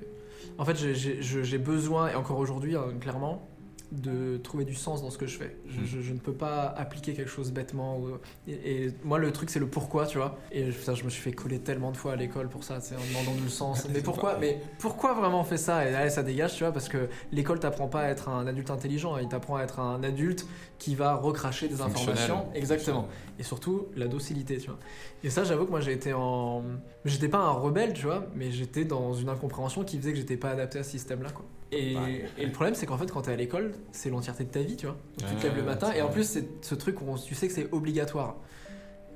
En 0.58 0.64
fait, 0.64 0.76
j'ai 0.76 1.58
besoin, 1.58 2.08
et 2.08 2.14
encore 2.16 2.38
aujourd'hui, 2.38 2.74
hein, 2.76 2.86
clairement, 3.00 3.48
de 3.92 4.36
trouver 4.38 4.64
du 4.64 4.74
sens 4.74 5.02
dans 5.02 5.10
ce 5.10 5.18
que 5.18 5.26
je 5.26 5.38
fais. 5.38 5.56
Je, 5.68 5.80
Mm. 5.80 5.84
je- 5.84 6.00
je 6.00 6.12
ne 6.12 6.18
peux 6.18 6.32
pas 6.32 6.74
appliquer 6.76 7.14
quelque 7.14 7.30
chose 7.30 7.52
bêtement. 7.52 7.98
ou- 7.98 8.18
Et, 8.48 8.84
et 8.86 8.94
moi, 9.04 9.18
le 9.18 9.30
truc, 9.32 9.48
c'est 9.50 9.60
le 9.60 9.66
pourquoi, 9.68 10.06
tu 10.06 10.18
vois. 10.18 10.38
Et 10.50 10.64
putain, 10.70 10.94
je 10.94 11.04
me 11.04 11.10
suis 11.10 11.22
fait 11.22 11.32
coller 11.32 11.60
tellement 11.60 11.92
de 11.92 11.96
fois 11.96 12.12
à 12.12 12.16
l'école 12.16 12.48
pour 12.48 12.64
ça, 12.64 12.74
en 12.76 12.78
demandant 12.78 13.40
le 13.42 13.48
sens. 13.48 13.86
Mais 13.92 14.00
pourquoi, 14.00 14.38
mais 14.38 14.60
pourquoi 14.80 15.14
vraiment 15.14 15.40
on 15.40 15.44
fait 15.44 15.56
ça? 15.56 15.88
Et 15.88 15.94
allez, 15.94 16.10
ça 16.10 16.22
dégage, 16.22 16.54
tu 16.54 16.64
vois, 16.64 16.72
parce 16.72 16.88
que 16.88 17.08
l'école 17.32 17.60
t'apprend 17.60 17.86
pas 17.88 18.00
à 18.02 18.08
être 18.08 18.28
un 18.28 18.46
adulte 18.46 18.70
intelligent, 18.70 19.14
hein. 19.14 19.20
il 19.22 19.28
t'apprend 19.28 19.56
à 19.56 19.62
être 19.62 19.78
un 19.80 20.02
adulte 20.02 20.46
qui 20.78 20.94
va 20.94 21.14
recracher 21.14 21.68
des 21.68 21.80
informations. 21.80 22.46
Exactement 22.54 23.08
et 23.38 23.42
surtout 23.42 23.86
la 23.96 24.08
docilité, 24.08 24.56
tu 24.58 24.68
vois. 24.68 24.78
Et 25.22 25.28
ça, 25.30 25.44
j'avoue 25.44 25.66
que 25.66 25.70
moi 25.70 25.80
j'ai 25.80 25.92
été 25.92 26.12
en. 26.14 26.62
J'étais 27.04 27.28
pas 27.28 27.38
un 27.38 27.50
rebelle, 27.52 27.92
tu 27.92 28.04
vois, 28.06 28.26
mais 28.34 28.50
j'étais 28.50 28.84
dans 28.84 29.12
une 29.12 29.28
incompréhension 29.28 29.84
qui 29.84 29.98
faisait 29.98 30.12
que 30.12 30.18
j'étais 30.18 30.36
pas 30.38 30.50
adapté 30.50 30.78
à 30.78 30.82
ce 30.82 30.90
système-là, 30.92 31.30
quoi. 31.30 31.44
Et, 31.76 31.96
Ouais. 31.96 32.24
et 32.38 32.46
le 32.46 32.52
problème, 32.52 32.74
c'est 32.74 32.86
qu'en 32.86 32.96
fait, 32.98 33.10
quand 33.10 33.22
t'es 33.22 33.32
à 33.32 33.36
l'école, 33.36 33.72
c'est 33.92 34.10
l'entièreté 34.10 34.44
de 34.44 34.50
ta 34.50 34.60
vie, 34.60 34.76
tu 34.76 34.86
vois. 34.86 34.96
Tu 35.18 35.24
te 35.36 35.42
lèves 35.42 35.56
le 35.56 35.62
matin, 35.62 35.92
et 35.92 36.02
en 36.02 36.08
plus, 36.08 36.24
c'est 36.24 36.48
ce 36.64 36.74
truc 36.74 37.00
où 37.02 37.04
on- 37.08 37.16
tu 37.18 37.34
sais 37.34 37.48
que 37.48 37.54
c'est 37.54 37.70
obligatoire. 37.72 38.36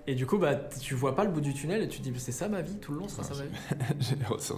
Et 0.06 0.14
du 0.14 0.26
coup, 0.26 0.38
bah, 0.38 0.54
tu 0.54 0.94
vois 0.94 1.14
pas 1.14 1.24
le 1.24 1.30
bout 1.30 1.42
du 1.42 1.52
tunnel 1.54 1.82
et 1.82 1.88
tu 1.88 1.98
te 2.00 2.08
dis, 2.08 2.18
c'est 2.18 2.32
ça 2.32 2.48
ma 2.48 2.62
vie, 2.62 2.74
tout 2.76 2.90
le 2.92 2.98
long, 2.98 3.06
c'est 3.06 3.22
ça 3.22 3.34
ma 3.34 3.44
vie. 3.44 3.50
j'ai 4.00 4.16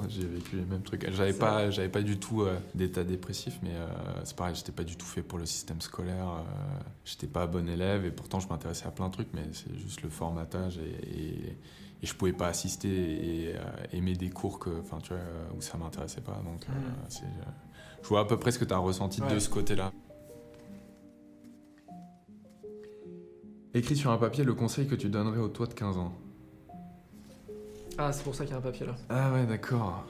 j'ai 0.08 0.24
vécu 0.26 0.56
les 0.56 0.64
mêmes 0.64 0.82
trucs. 0.82 1.10
J'avais 1.10 1.32
pas, 1.32 1.68
j'avais 1.70 1.88
pas 1.88 2.00
du 2.00 2.16
tout 2.16 2.42
euh, 2.42 2.56
d'état 2.74 3.02
dépressif, 3.04 3.58
mais 3.62 3.72
euh, 3.74 3.86
c'est 4.24 4.36
pareil, 4.36 4.54
j'étais 4.54 4.72
pas 4.72 4.84
du 4.84 4.96
tout 4.96 5.04
fait 5.04 5.22
pour 5.22 5.38
le 5.38 5.44
système 5.44 5.80
scolaire. 5.80 6.28
Euh, 6.28 6.80
j'étais 7.04 7.26
pas 7.26 7.46
bon 7.46 7.68
élève 7.68 8.06
et 8.06 8.12
pourtant 8.12 8.38
je 8.40 8.48
m'intéressais 8.48 8.86
à 8.86 8.92
plein 8.92 9.08
de 9.08 9.12
trucs, 9.12 9.28
mais 9.34 9.42
c'est 9.52 9.76
juste 9.78 10.02
le 10.02 10.08
formatage 10.10 10.78
et, 10.78 11.18
et, 11.20 11.58
je 12.06 12.14
pouvais 12.14 12.32
pas 12.32 12.48
assister 12.48 12.88
et 12.88 13.54
aimer 13.92 14.14
des 14.14 14.30
cours 14.30 14.58
que, 14.58 14.70
enfin, 14.80 14.98
tu 15.02 15.12
vois, 15.12 15.22
où 15.56 15.60
ça 15.60 15.78
m'intéressait 15.78 16.20
pas. 16.20 16.40
Donc, 16.44 16.66
mm. 16.68 17.22
je 18.02 18.08
vois 18.08 18.20
à 18.20 18.24
peu 18.24 18.38
près 18.38 18.50
ce 18.50 18.58
que 18.58 18.64
tu 18.64 18.74
as 18.74 18.78
ressenti 18.78 19.20
de 19.20 19.38
ce 19.38 19.48
côté-là. 19.48 19.92
Écris 23.74 23.96
sur 23.96 24.10
un 24.10 24.18
papier 24.18 24.44
le 24.44 24.54
conseil 24.54 24.86
que 24.86 24.94
tu 24.94 25.08
donnerais 25.08 25.38
au 25.38 25.48
toi 25.48 25.66
de 25.66 25.72
15 25.72 25.96
ans. 25.96 26.12
Ah, 27.96 28.12
c'est 28.12 28.22
pour 28.22 28.34
ça 28.34 28.44
qu'il 28.44 28.52
y 28.52 28.54
a 28.54 28.58
un 28.58 28.62
papier 28.62 28.86
là. 28.86 28.94
Ah 29.08 29.32
ouais, 29.32 29.46
d'accord. 29.46 30.04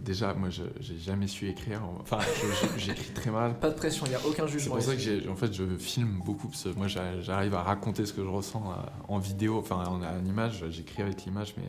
Déjà, 0.00 0.34
moi, 0.34 0.48
j'ai 0.50 0.98
jamais 0.98 1.26
su 1.26 1.48
écrire. 1.48 1.82
Enfin, 2.00 2.18
j'écris 2.76 3.12
très 3.12 3.30
mal. 3.30 3.58
Pas 3.60 3.70
de 3.70 3.74
pression, 3.74 4.06
il 4.06 4.10
n'y 4.10 4.14
a 4.16 4.26
aucun 4.26 4.46
jugement. 4.46 4.76
C'est 4.80 4.94
pour 4.94 5.00
ça 5.00 5.10
que 5.10 5.28
en 5.28 5.36
fait, 5.36 5.52
je 5.52 5.76
filme 5.78 6.20
beaucoup. 6.24 6.48
Parce 6.48 6.64
que 6.64 6.68
moi, 6.70 6.88
j'arrive 6.88 7.54
à 7.54 7.62
raconter 7.62 8.06
ce 8.06 8.12
que 8.12 8.22
je 8.22 8.28
ressens 8.28 8.64
euh, 8.70 8.82
en 9.08 9.18
vidéo, 9.18 9.58
enfin 9.58 9.76
en, 9.76 10.02
en 10.02 10.24
image. 10.24 10.64
J'écris 10.70 11.02
avec 11.02 11.24
l'image, 11.24 11.54
mais. 11.56 11.64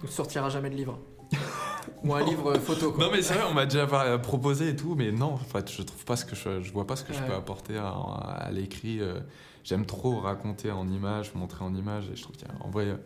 Tu 0.00 0.06
ne 0.06 0.10
sortiras 0.10 0.48
jamais 0.50 0.70
de 0.70 0.76
livre. 0.76 0.98
Ou 2.04 2.14
un 2.14 2.24
livre 2.24 2.54
photo. 2.58 2.94
Non, 2.98 3.10
mais 3.10 3.22
c'est 3.22 3.34
vrai, 3.34 3.44
on 3.48 3.54
m'a 3.54 3.66
déjà 3.66 3.86
proposé 4.18 4.70
et 4.70 4.76
tout, 4.76 4.94
mais 4.94 5.12
non, 5.12 5.34
en 5.34 5.36
fait, 5.36 5.70
je 5.70 5.82
trouve 5.82 6.04
pas 6.04 6.16
ce 6.16 6.24
que 6.24 6.36
je, 6.36 6.60
je 6.62 6.72
vois 6.72 6.86
pas 6.86 6.96
ce 6.96 7.04
que 7.04 7.12
je 7.12 7.20
peux 7.20 7.34
apporter 7.34 7.76
à, 7.76 8.48
l'écrit. 8.52 9.00
Euh, 9.00 9.20
j'aime 9.64 9.86
trop 9.86 10.20
raconter 10.20 10.70
en 10.70 10.88
images, 10.88 11.34
montrer 11.34 11.64
en 11.64 11.74
images, 11.74 12.08
et 12.12 12.16
je 12.16 12.22
trouve 12.22 12.36
qu'en 12.36 12.70
vrai, 12.70 12.96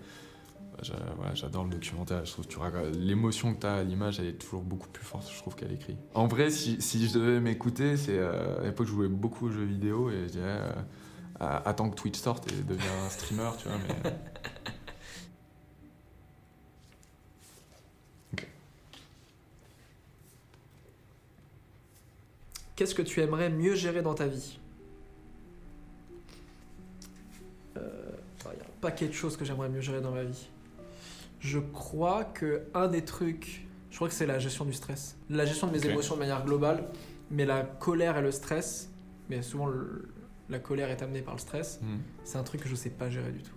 euh, 0.83 1.35
j'adore 1.35 1.65
le 1.65 1.71
documentaire. 1.71 2.25
Je 2.25 2.33
trouve 2.33 2.47
que 2.47 2.97
l'émotion 2.97 3.55
que 3.55 3.61
tu 3.61 3.67
as 3.67 3.75
à 3.75 3.83
l'image, 3.83 4.21
elle 4.21 4.27
est 4.27 4.39
toujours 4.39 4.63
beaucoup 4.63 4.89
plus 4.89 5.05
forte, 5.05 5.31
je 5.33 5.39
trouve, 5.39 5.55
qu'à 5.55 5.67
l'écrit. 5.67 5.97
En 6.15 6.27
vrai, 6.27 6.51
si, 6.51 6.79
je 6.81 7.19
devais 7.19 7.41
m'écouter, 7.41 7.97
c'est 7.97 8.19
euh, 8.19 8.61
à 8.61 8.65
l'époque, 8.65 8.87
je 8.87 8.93
jouais 8.93 9.09
beaucoup 9.09 9.47
aux 9.47 9.51
jeux 9.51 9.65
vidéo 9.65 10.11
et 10.11 10.25
je 10.27 10.33
dirais 10.33 10.61
attends 11.39 11.91
que 11.91 11.97
Twitch 11.97 12.19
sorte 12.19 12.51
et 12.51 12.63
deviens 12.63 13.05
un 13.05 13.11
streamer, 13.11 13.51
tu 13.59 13.69
vois, 13.69 13.79
mais. 13.87 14.13
Qu'est-ce 22.77 22.95
que 22.95 23.03
tu 23.03 23.23
aimerais 23.23 23.49
mieux 23.49 23.75
gérer 23.75 24.03
dans 24.03 24.15
ta 24.15 24.27
vie? 24.27 24.59
Euh, 27.79 28.11
Il 28.45 28.59
y 28.59 28.63
a 28.63 28.65
un 28.65 28.81
paquet 28.83 29.09
de 29.09 29.13
choses 29.13 29.37
que 29.39 29.47
j'aimerais 29.47 29.71
mieux 29.71 29.81
gérer 29.81 30.03
dans 30.03 30.11
ma 30.11 30.25
vie. 30.25 30.49
Je 31.39 31.59
crois 31.59 32.25
que 32.25 32.65
un 32.75 32.89
des 32.89 33.05
trucs, 33.05 33.67
je 33.91 33.97
crois 33.97 34.09
que 34.09 34.15
c'est 34.15 34.27
la 34.27 34.39
gestion 34.39 34.65
du 34.65 34.73
stress. 34.73 35.17
La 35.31 35.45
gestion 35.45 35.67
de 35.67 35.73
mes 35.73 35.87
émotions 35.87 36.15
de 36.15 36.21
manière 36.21 36.45
globale, 36.45 36.89
mais 37.31 37.45
la 37.45 37.63
colère 37.63 38.17
et 38.19 38.23
le 38.23 38.31
stress, 38.31 38.91
mais 39.29 39.43
souvent 39.43 39.69
la 40.49 40.59
colère 40.59 40.91
est 40.91 41.03
amenée 41.03 41.23
par 41.23 41.35
le 41.35 41.41
stress, 41.41 41.81
hmm. 41.83 41.99
c'est 42.25 42.39
un 42.39 42.43
truc 42.43 42.63
que 42.63 42.69
je 42.69 42.75
sais 42.75 42.91
pas 42.91 43.11
gérer 43.11 43.33
du 43.33 43.43
tout. 43.43 43.57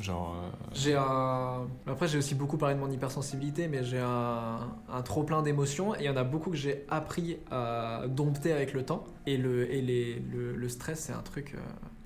Genre. 0.00 0.36
Euh, 0.36 0.50
j'ai 0.74 0.94
un. 0.94 1.66
Après, 1.86 2.06
j'ai 2.06 2.18
aussi 2.18 2.34
beaucoup 2.34 2.56
parlé 2.56 2.74
de 2.76 2.80
mon 2.80 2.90
hypersensibilité, 2.90 3.66
mais 3.66 3.82
j'ai 3.82 3.98
un, 3.98 4.76
un 4.88 5.02
trop 5.02 5.24
plein 5.24 5.42
d'émotions 5.42 5.94
et 5.94 6.00
il 6.00 6.04
y 6.04 6.08
en 6.08 6.16
a 6.16 6.24
beaucoup 6.24 6.50
que 6.50 6.56
j'ai 6.56 6.84
appris 6.88 7.38
à 7.50 8.04
dompter 8.08 8.52
avec 8.52 8.74
le 8.74 8.84
temps. 8.84 9.04
Et 9.26 9.36
le, 9.36 9.70
et 9.72 9.82
les, 9.82 10.20
le, 10.20 10.68
stress, 10.68 11.00
c'est 11.00 11.12
un 11.12 11.22
truc. 11.22 11.54
Euh, 11.54 11.58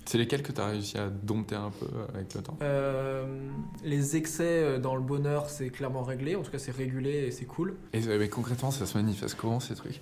c'est 0.04 0.18
lesquels 0.18 0.42
que 0.42 0.52
tu 0.52 0.60
as 0.60 0.66
réussi 0.66 0.98
à 0.98 1.08
dompter 1.08 1.54
un 1.54 1.70
peu 1.70 1.86
avec 2.14 2.34
le 2.34 2.42
temps? 2.42 2.56
Euh, 2.62 3.24
Les 3.84 4.16
excès 4.16 4.78
dans 4.78 4.94
le 4.94 5.02
bonheur, 5.02 5.48
c'est 5.50 5.70
clairement 5.70 6.02
réglé. 6.02 6.36
En 6.36 6.42
tout 6.42 6.50
cas, 6.50 6.58
c'est 6.58 6.74
régulé 6.74 7.26
et 7.26 7.30
c'est 7.30 7.44
cool. 7.44 7.76
Et 7.92 8.00
mais 8.00 8.28
concrètement, 8.28 8.70
ça 8.70 8.86
se 8.86 8.96
manifeste 8.96 9.36
comment 9.40 9.60
ces 9.60 9.74
trucs? 9.74 10.00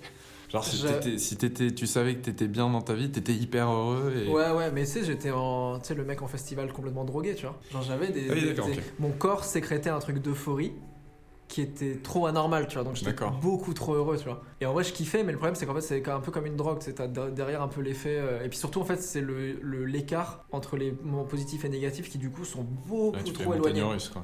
Genre, 0.51 0.65
si, 0.65 1.17
si 1.17 1.37
tu 1.37 1.87
savais 1.87 2.15
que 2.15 2.25
t'étais 2.25 2.47
bien 2.47 2.69
dans 2.69 2.81
ta 2.81 2.93
vie, 2.93 3.09
t'étais 3.09 3.33
hyper 3.33 3.69
heureux. 3.69 4.13
Et... 4.17 4.29
Ouais, 4.29 4.51
ouais, 4.51 4.69
mais 4.71 4.83
tu 4.83 4.91
sais, 4.91 5.03
j'étais 5.05 5.31
en. 5.31 5.79
Tu 5.79 5.87
sais, 5.87 5.95
le 5.95 6.03
mec 6.03 6.21
en 6.21 6.27
festival 6.27 6.73
complètement 6.73 7.05
drogué, 7.05 7.35
tu 7.35 7.45
vois. 7.45 7.57
Genre, 7.71 7.81
j'avais 7.81 8.09
des. 8.09 8.27
Ah 8.29 8.63
mon 8.99 9.11
corps 9.11 9.45
sécrétait 9.45 9.89
un 9.89 9.99
truc 9.99 10.21
d'euphorie 10.21 10.73
qui 11.51 11.61
était 11.61 11.97
trop 11.97 12.27
anormal, 12.27 12.65
tu 12.67 12.75
vois. 12.75 12.85
Donc 12.85 12.95
j'étais 12.95 13.13
beaucoup 13.41 13.73
trop 13.73 13.93
heureux, 13.93 14.17
tu 14.17 14.23
vois. 14.23 14.41
Et 14.61 14.65
en 14.65 14.71
vrai, 14.71 14.85
je 14.85 14.93
kiffais, 14.93 15.21
mais 15.21 15.33
le 15.33 15.37
problème, 15.37 15.55
c'est 15.55 15.65
qu'en 15.65 15.73
fait, 15.73 15.81
c'est 15.81 16.07
un 16.07 16.21
peu 16.21 16.31
comme 16.31 16.45
une 16.45 16.55
drogue. 16.55 16.77
C'est 16.79 17.01
derrière 17.33 17.61
un 17.61 17.67
peu 17.67 17.81
l'effet. 17.81 18.17
Euh, 18.17 18.45
et 18.45 18.47
puis 18.47 18.57
surtout, 18.57 18.79
en 18.79 18.85
fait, 18.85 19.01
c'est 19.01 19.21
l'écart 19.21 20.45
le, 20.49 20.55
entre 20.55 20.77
les 20.77 20.93
moments 21.03 21.25
positifs 21.25 21.65
et 21.65 21.69
négatifs 21.69 22.09
qui, 22.09 22.17
du 22.17 22.29
coup, 22.29 22.45
sont 22.45 22.65
beaucoup 22.87 23.17
trop 23.33 23.53
éloignés. 23.53 23.81
quoi. 24.13 24.23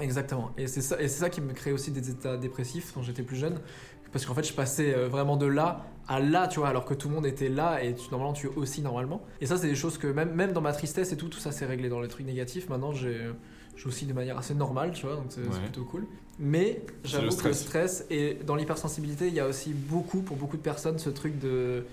Exactement. 0.00 0.50
Et 0.58 0.66
c'est 0.66 0.80
ça, 0.80 1.00
et 1.00 1.06
ça 1.06 1.30
qui 1.30 1.40
me 1.40 1.52
crée 1.52 1.70
aussi 1.70 1.92
des 1.92 2.10
états 2.10 2.36
dépressifs 2.36 2.90
quand 2.92 3.02
j'étais 3.02 3.22
plus 3.22 3.36
jeune 3.36 3.60
parce 4.12 4.24
qu'en 4.24 4.34
fait 4.34 4.44
je 4.44 4.52
passais 4.52 4.94
euh, 4.94 5.08
vraiment 5.08 5.36
de 5.36 5.46
là 5.46 5.84
à 6.08 6.20
là 6.20 6.46
tu 6.48 6.60
vois 6.60 6.68
alors 6.68 6.84
que 6.84 6.94
tout 6.94 7.08
le 7.08 7.14
monde 7.14 7.26
était 7.26 7.48
là 7.48 7.82
et 7.82 7.94
tu, 7.94 8.08
normalement 8.10 8.32
tu 8.32 8.46
es 8.46 8.50
aussi 8.54 8.80
normalement 8.80 9.20
et 9.40 9.46
ça 9.46 9.58
c'est 9.58 9.66
des 9.68 9.74
choses 9.74 9.98
que 9.98 10.06
même, 10.06 10.32
même 10.32 10.52
dans 10.52 10.60
ma 10.60 10.72
tristesse 10.72 11.12
et 11.12 11.16
tout 11.16 11.28
tout 11.28 11.40
ça 11.40 11.52
c'est 11.52 11.66
réglé 11.66 11.88
dans 11.88 12.00
les 12.00 12.08
trucs 12.08 12.24
négatifs 12.24 12.68
maintenant 12.68 12.92
j'ai 12.92 13.30
aussi 13.84 14.06
de 14.06 14.12
manière 14.12 14.38
assez 14.38 14.54
normale 14.54 14.92
tu 14.92 15.06
vois 15.06 15.16
donc 15.16 15.26
c'est 15.28 15.42
plutôt 15.42 15.84
cool 15.84 16.06
mais 16.38 16.82
j'avoue 17.04 17.34
que 17.34 17.48
le 17.48 17.54
stress 17.54 18.04
et 18.10 18.38
dans 18.46 18.56
l'hypersensibilité 18.56 19.28
il 19.28 19.34
y 19.34 19.40
a 19.40 19.46
aussi 19.46 19.72
beaucoup 19.72 20.20
pour 20.20 20.36
beaucoup 20.36 20.56
de 20.56 20.62
personnes 20.62 20.98
ce 20.98 21.10
truc 21.10 21.38
de 21.38 21.84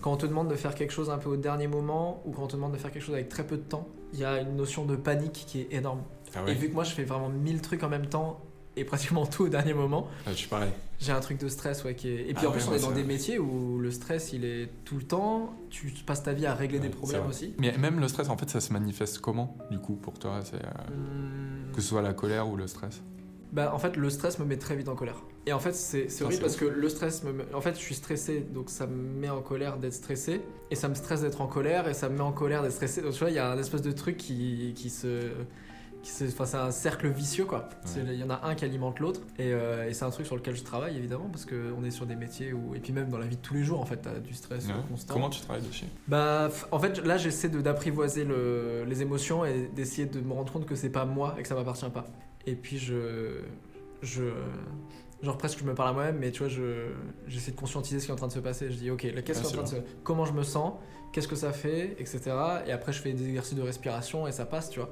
quand 0.00 0.12
on 0.12 0.16
te 0.16 0.26
demande 0.26 0.48
de 0.48 0.54
faire 0.54 0.74
quelque 0.74 0.92
chose 0.92 1.10
un 1.10 1.18
peu 1.18 1.28
au 1.28 1.36
dernier 1.36 1.66
moment 1.66 2.22
ou 2.24 2.30
quand 2.30 2.44
on 2.44 2.46
te 2.46 2.56
demande 2.56 2.72
de 2.72 2.78
faire 2.78 2.92
quelque 2.92 3.02
chose 3.02 3.14
avec 3.14 3.28
très 3.28 3.44
peu 3.44 3.56
de 3.56 3.62
temps 3.62 3.88
il 4.12 4.20
y 4.20 4.24
a 4.24 4.40
une 4.40 4.56
notion 4.56 4.84
de 4.84 4.96
panique 4.96 5.44
qui 5.46 5.60
est 5.60 5.72
énorme 5.72 6.02
ah 6.34 6.40
et 6.46 6.54
vu 6.54 6.68
que 6.68 6.74
moi 6.74 6.84
je 6.84 6.92
fais 6.92 7.04
vraiment 7.04 7.28
mille 7.28 7.60
trucs 7.60 7.82
en 7.82 7.88
même 7.88 8.06
temps 8.06 8.40
et 8.76 8.84
pratiquement 8.84 9.26
tout 9.26 9.44
au 9.44 9.48
dernier 9.48 9.74
moment. 9.74 10.08
Ah. 10.26 10.30
J'ai 11.00 11.12
un 11.12 11.20
truc 11.20 11.38
de 11.38 11.48
stress, 11.48 11.84
ouais, 11.84 11.94
qui 11.94 12.08
est... 12.08 12.28
Et 12.28 12.34
puis 12.34 12.44
ah 12.44 12.48
en 12.48 12.52
plus, 12.52 12.66
on 12.68 12.74
est 12.74 12.80
dans 12.80 12.92
des 12.92 13.04
métiers 13.04 13.38
où 13.38 13.78
le 13.78 13.90
stress, 13.90 14.32
il 14.32 14.44
est 14.44 14.68
tout 14.84 14.96
le 14.96 15.02
temps. 15.02 15.54
Tu 15.70 15.88
passes 16.06 16.22
ta 16.22 16.32
vie 16.32 16.46
à 16.46 16.54
régler 16.54 16.78
des 16.78 16.88
problèmes 16.88 17.26
aussi. 17.26 17.54
Mais 17.58 17.76
même 17.78 18.00
le 18.00 18.08
stress, 18.08 18.28
en 18.28 18.36
fait, 18.36 18.50
ça 18.50 18.60
se 18.60 18.72
manifeste 18.72 19.18
comment, 19.18 19.56
du 19.70 19.78
coup, 19.78 19.94
pour 19.94 20.18
toi 20.18 20.40
c'est, 20.44 20.56
euh, 20.56 20.94
hmm. 20.94 21.72
Que 21.72 21.80
ce 21.80 21.88
soit 21.88 22.02
la 22.02 22.12
colère 22.12 22.48
ou 22.48 22.56
le 22.56 22.66
stress? 22.66 23.02
Bah, 23.52 23.72
en 23.74 23.78
fait, 23.78 23.96
le 23.96 24.10
stress 24.10 24.38
me 24.38 24.44
met 24.44 24.56
très 24.56 24.76
vite 24.76 24.88
en 24.88 24.94
colère. 24.94 25.22
Et 25.46 25.52
en 25.52 25.58
fait, 25.58 25.74
c'est 25.74 26.06
horrible 26.22 26.42
parce 26.42 26.56
que 26.56 26.64
le 26.64 26.88
stress 26.88 27.24
me. 27.24 27.32
En 27.54 27.60
fait, 27.60 27.74
je 27.74 27.80
suis 27.80 27.94
stressé, 27.94 28.40
donc 28.40 28.70
ça 28.70 28.86
me 28.86 28.94
met 28.94 29.30
en 29.30 29.40
colère 29.40 29.78
d'être 29.78 29.94
stressé. 29.94 30.40
Et 30.70 30.74
ça 30.74 30.88
me 30.88 30.94
stresse 30.94 31.22
d'être 31.22 31.40
en 31.40 31.46
colère, 31.46 31.88
et 31.88 31.94
ça 31.94 32.08
me 32.08 32.16
met 32.16 32.22
en 32.22 32.32
colère 32.32 32.62
d'être 32.62 32.72
stressé. 32.72 33.02
Donc 33.02 33.12
tu 33.12 33.20
vois, 33.20 33.30
il 33.30 33.36
y 33.36 33.40
a 33.40 33.50
un 33.50 33.58
espèce 33.58 33.82
de 33.82 33.92
truc 33.92 34.16
qui, 34.16 34.72
qui 34.76 34.90
se 34.90 35.30
c'est 36.02 36.54
un 36.54 36.70
cercle 36.70 37.08
vicieux 37.08 37.44
quoi. 37.44 37.68
Il 37.96 38.14
y 38.14 38.24
en 38.24 38.30
a 38.30 38.40
un 38.46 38.54
qui 38.54 38.64
alimente 38.64 39.00
l'autre 39.00 39.20
euh, 39.38 39.88
et, 39.88 39.94
c'est 39.94 40.04
un 40.04 40.10
truc 40.10 40.26
sur 40.26 40.36
lequel 40.36 40.56
je 40.56 40.62
travaille 40.62 40.96
évidemment 40.96 41.28
parce 41.30 41.44
qu'on 41.44 41.84
est 41.84 41.90
sur 41.90 42.06
des 42.06 42.16
métiers 42.16 42.52
où 42.52 42.74
et 42.74 42.80
puis 42.80 42.92
même 42.92 43.08
dans 43.08 43.18
la 43.18 43.26
vie 43.26 43.36
de 43.36 43.42
tous 43.42 43.54
les 43.54 43.62
jours 43.62 43.80
en 43.80 43.84
fait 43.84 43.98
t'as 43.98 44.18
du 44.18 44.34
stress 44.34 44.68
constant. 44.88 45.14
Comment 45.14 45.30
tu 45.30 45.40
travailles 45.40 45.66
dessus? 45.66 45.86
Bah 46.08 46.50
en 46.70 46.78
fait 46.78 47.04
là 47.04 47.16
j'essaie 47.16 47.48
d'apprivoiser 47.48 48.26
les 48.86 49.02
émotions 49.02 49.44
et 49.44 49.70
d'essayer 49.74 50.06
de 50.06 50.20
me 50.20 50.32
rendre 50.32 50.52
compte 50.52 50.66
que 50.66 50.74
c'est 50.74 50.90
pas 50.90 51.04
moi 51.04 51.36
et 51.38 51.42
que 51.42 51.48
ça 51.48 51.54
m'appartient 51.54 51.90
pas. 51.90 52.06
Et 52.46 52.54
puis 52.54 52.78
je 52.78 53.40
je 54.02 54.24
genre 55.22 55.36
presque 55.36 55.58
je 55.58 55.64
me 55.64 55.74
parle 55.74 55.90
à 55.90 55.92
moi-même 55.92 56.16
mais 56.18 56.30
tu 56.30 56.38
vois 56.38 56.48
je 56.48 56.92
j'essaie 57.26 57.50
de 57.50 57.56
conscientiser 57.56 58.00
ce 58.00 58.06
qui 58.06 58.10
est 58.10 58.14
en 58.14 58.16
train 58.16 58.28
de 58.28 58.32
se 58.32 58.38
passer. 58.38 58.70
Je 58.70 58.76
dis 58.76 58.90
ok 58.90 59.00
qu'est-ce 59.24 59.42
qui 59.42 59.46
est 59.46 59.58
en 59.58 59.62
train 59.62 59.62
de 59.62 59.68
se 59.68 59.76
comment 60.02 60.24
je 60.24 60.32
me 60.32 60.42
sens? 60.42 60.74
Qu'est-ce 61.12 61.28
que 61.28 61.36
ça 61.36 61.52
fait? 61.52 61.96
Etc 61.98 62.20
et 62.66 62.72
après 62.72 62.92
je 62.92 63.00
fais 63.00 63.12
des 63.12 63.28
exercices 63.28 63.56
de 63.56 63.62
respiration 63.62 64.26
et 64.26 64.32
ça 64.32 64.46
passe 64.46 64.70
tu 64.70 64.80
vois. 64.80 64.90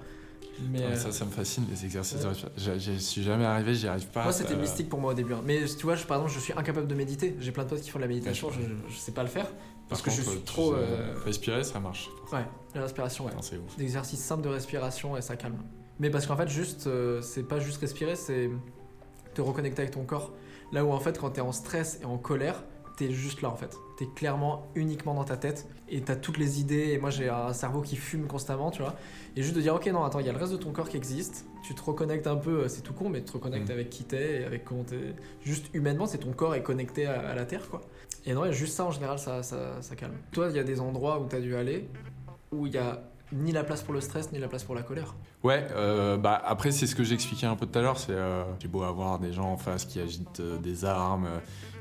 Mais 0.71 0.83
euh, 0.83 0.97
ça, 0.97 1.13
ça 1.13 1.25
me 1.25 1.31
fascine 1.31 1.65
les 1.71 1.85
exercices. 1.85 2.27
Je, 2.57 2.79
je, 2.79 2.93
suis 2.93 3.23
jamais 3.23 3.45
arrivé, 3.45 3.75
j'y 3.75 3.89
arrive 3.89 4.07
pas. 4.09 4.25
Moi, 4.25 4.33
c'était 4.33 4.57
mystique 4.57 4.89
pour 4.89 5.01
moi 5.01 5.13
au 5.13 5.15
début. 5.15 5.35
Hein. 5.35 5.43
Mais 5.45 5.65
tu 5.65 5.85
vois, 5.85 5.95
je, 5.95 6.05
par 6.05 6.19
exemple, 6.19 6.35
je 6.35 6.41
suis 6.41 6.53
incapable 6.53 6.87
de 6.87 6.95
méditer. 6.95 7.37
J'ai 7.41 7.53
plein 7.53 7.65
de 7.65 7.69
potes 7.69 7.81
qui 7.81 7.91
font 7.91 7.99
de 7.99 8.05
la 8.05 8.09
méditation, 8.09 8.51
je, 8.51 8.61
je, 8.89 8.97
sais 8.97 9.13
pas 9.13 9.23
le 9.23 9.29
faire. 9.29 9.47
Parce 9.89 10.03
que 10.03 10.11
je 10.11 10.23
suis 10.23 10.41
trop. 10.41 10.75
Euh... 10.75 11.15
Respirer, 11.25 11.65
ça 11.65 11.81
marche. 11.81 12.11
Ouais, 12.33 12.45
la 12.75 12.83
respiration, 12.83 13.27
ouais. 13.27 13.33
C'est 13.41 13.57
ouf. 13.57 13.77
Des 13.77 13.85
exercices 13.85 14.21
simples 14.21 14.43
de 14.43 14.49
respiration 14.49 15.17
et 15.17 15.23
ça 15.23 15.37
calme. 15.37 15.59
Mais 15.99 16.11
parce 16.11 16.27
qu'en 16.27 16.37
fait, 16.37 16.49
juste, 16.49 16.87
euh, 16.87 17.21
c'est 17.23 17.43
pas 17.43 17.59
juste 17.59 17.81
respirer, 17.81 18.15
c'est 18.15 18.51
te 19.35 19.41
reconnecter 19.41 19.83
avec 19.83 19.95
ton 19.95 20.05
corps. 20.05 20.33
Là 20.73 20.85
où 20.85 20.93
en 20.93 21.01
fait, 21.01 21.19
quand 21.19 21.31
t'es 21.31 21.41
en 21.41 21.53
stress 21.53 21.99
et 22.03 22.05
en 22.05 22.19
colère, 22.19 22.63
t'es 22.97 23.11
juste 23.11 23.43
là 23.43 23.51
en 23.51 23.57
fait. 23.57 23.77
T'es 23.99 24.07
clairement 24.07 24.69
uniquement 24.77 25.13
dans 25.13 25.25
ta 25.25 25.37
tête 25.37 25.67
et 25.89 26.01
t'as 26.03 26.15
toutes 26.15 26.39
les 26.39 26.61
idées. 26.61 26.93
Et 26.93 26.99
moi 26.99 27.11
j'ai 27.11 27.29
un 27.29 27.53
cerveau 27.53 27.83
qui 27.83 27.97
fume 27.97 28.29
constamment, 28.29 28.71
tu 28.71 28.81
vois. 28.81 28.95
Et 29.35 29.43
juste 29.43 29.57
de 29.57 29.61
dire, 29.61 29.75
ok, 29.75 29.87
non, 29.89 30.05
attends, 30.05 30.21
il 30.21 30.27
y 30.27 30.29
a 30.29 30.33
le 30.33 30.39
reste 30.39 30.53
de 30.53 30.57
ton 30.57 30.71
corps 30.71 30.89
qui 30.89 30.97
existe. 30.97 31.47
Tu 31.65 31.75
te 31.75 31.83
reconnectes 31.83 32.29
un 32.29 32.37
peu, 32.37 32.61
euh, 32.61 32.69
c'est 32.69 32.83
tout 32.83 32.93
con, 32.93 33.09
mais 33.09 33.19
tu 33.19 33.27
te 33.27 33.33
reconnectes 33.33 33.71
mm. 33.71 33.73
avec 33.73 33.91
qui 33.91 34.05
t'es 34.05 34.43
et 34.43 34.45
avec 34.45 34.65
comment 34.65 34.85
t'es. 34.85 35.17
Juste 35.43 35.67
humainement, 35.75 36.07
c'est 36.07 36.19
ton 36.19 36.33
corps 36.33 36.55
est 36.55 36.63
connecté 36.63 37.07
à, 37.07 37.35
la 37.35 37.45
terre, 37.45 37.69
quoi. 37.69 37.81
Et 38.25 38.35
non, 38.35 38.51
juste 38.53 38.75
ça 38.75 38.85
en 38.85 38.93
général, 38.93 39.19
ça, 39.19 39.43
ça, 39.43 39.83
ça 39.83 39.97
calme. 39.97 40.15
Toi, 40.31 40.47
il 40.51 40.57
y 40.57 40.61
a 40.61 40.65
des 40.65 40.81
endroits 40.81 41.19
où 41.19 41.27
t'as 41.27 41.41
dû 41.41 41.57
aller 41.57 41.89
où 42.53 42.67
il 42.67 42.73
y 42.73 42.79
a 42.79 43.03
ni 43.33 43.53
la 43.53 43.65
place 43.65 43.83
pour 43.83 43.93
le 43.93 44.01
stress, 44.01 44.33
ni 44.33 44.39
la 44.39 44.49
place 44.49 44.65
pour 44.65 44.75
la 44.75 44.83
colère. 44.83 45.15
Ouais, 45.43 45.67
euh, 45.73 46.17
bah 46.17 46.41
après 46.45 46.71
c'est 46.71 46.87
ce 46.87 46.95
que 46.97 47.05
j'expliquais 47.05 47.47
un 47.47 47.57
peu 47.57 47.67
tout 47.67 47.79
à 47.79 47.83
l'heure, 47.83 47.99
c'est 47.99 48.13
euh, 48.13 48.45
j'ai 48.59 48.69
beau 48.69 48.83
avoir 48.83 49.19
des 49.19 49.33
gens 49.33 49.53
en 49.53 49.57
face 49.57 49.85
qui 49.85 50.01
agitent 50.01 50.41
des 50.41 50.85
armes, 50.85 51.29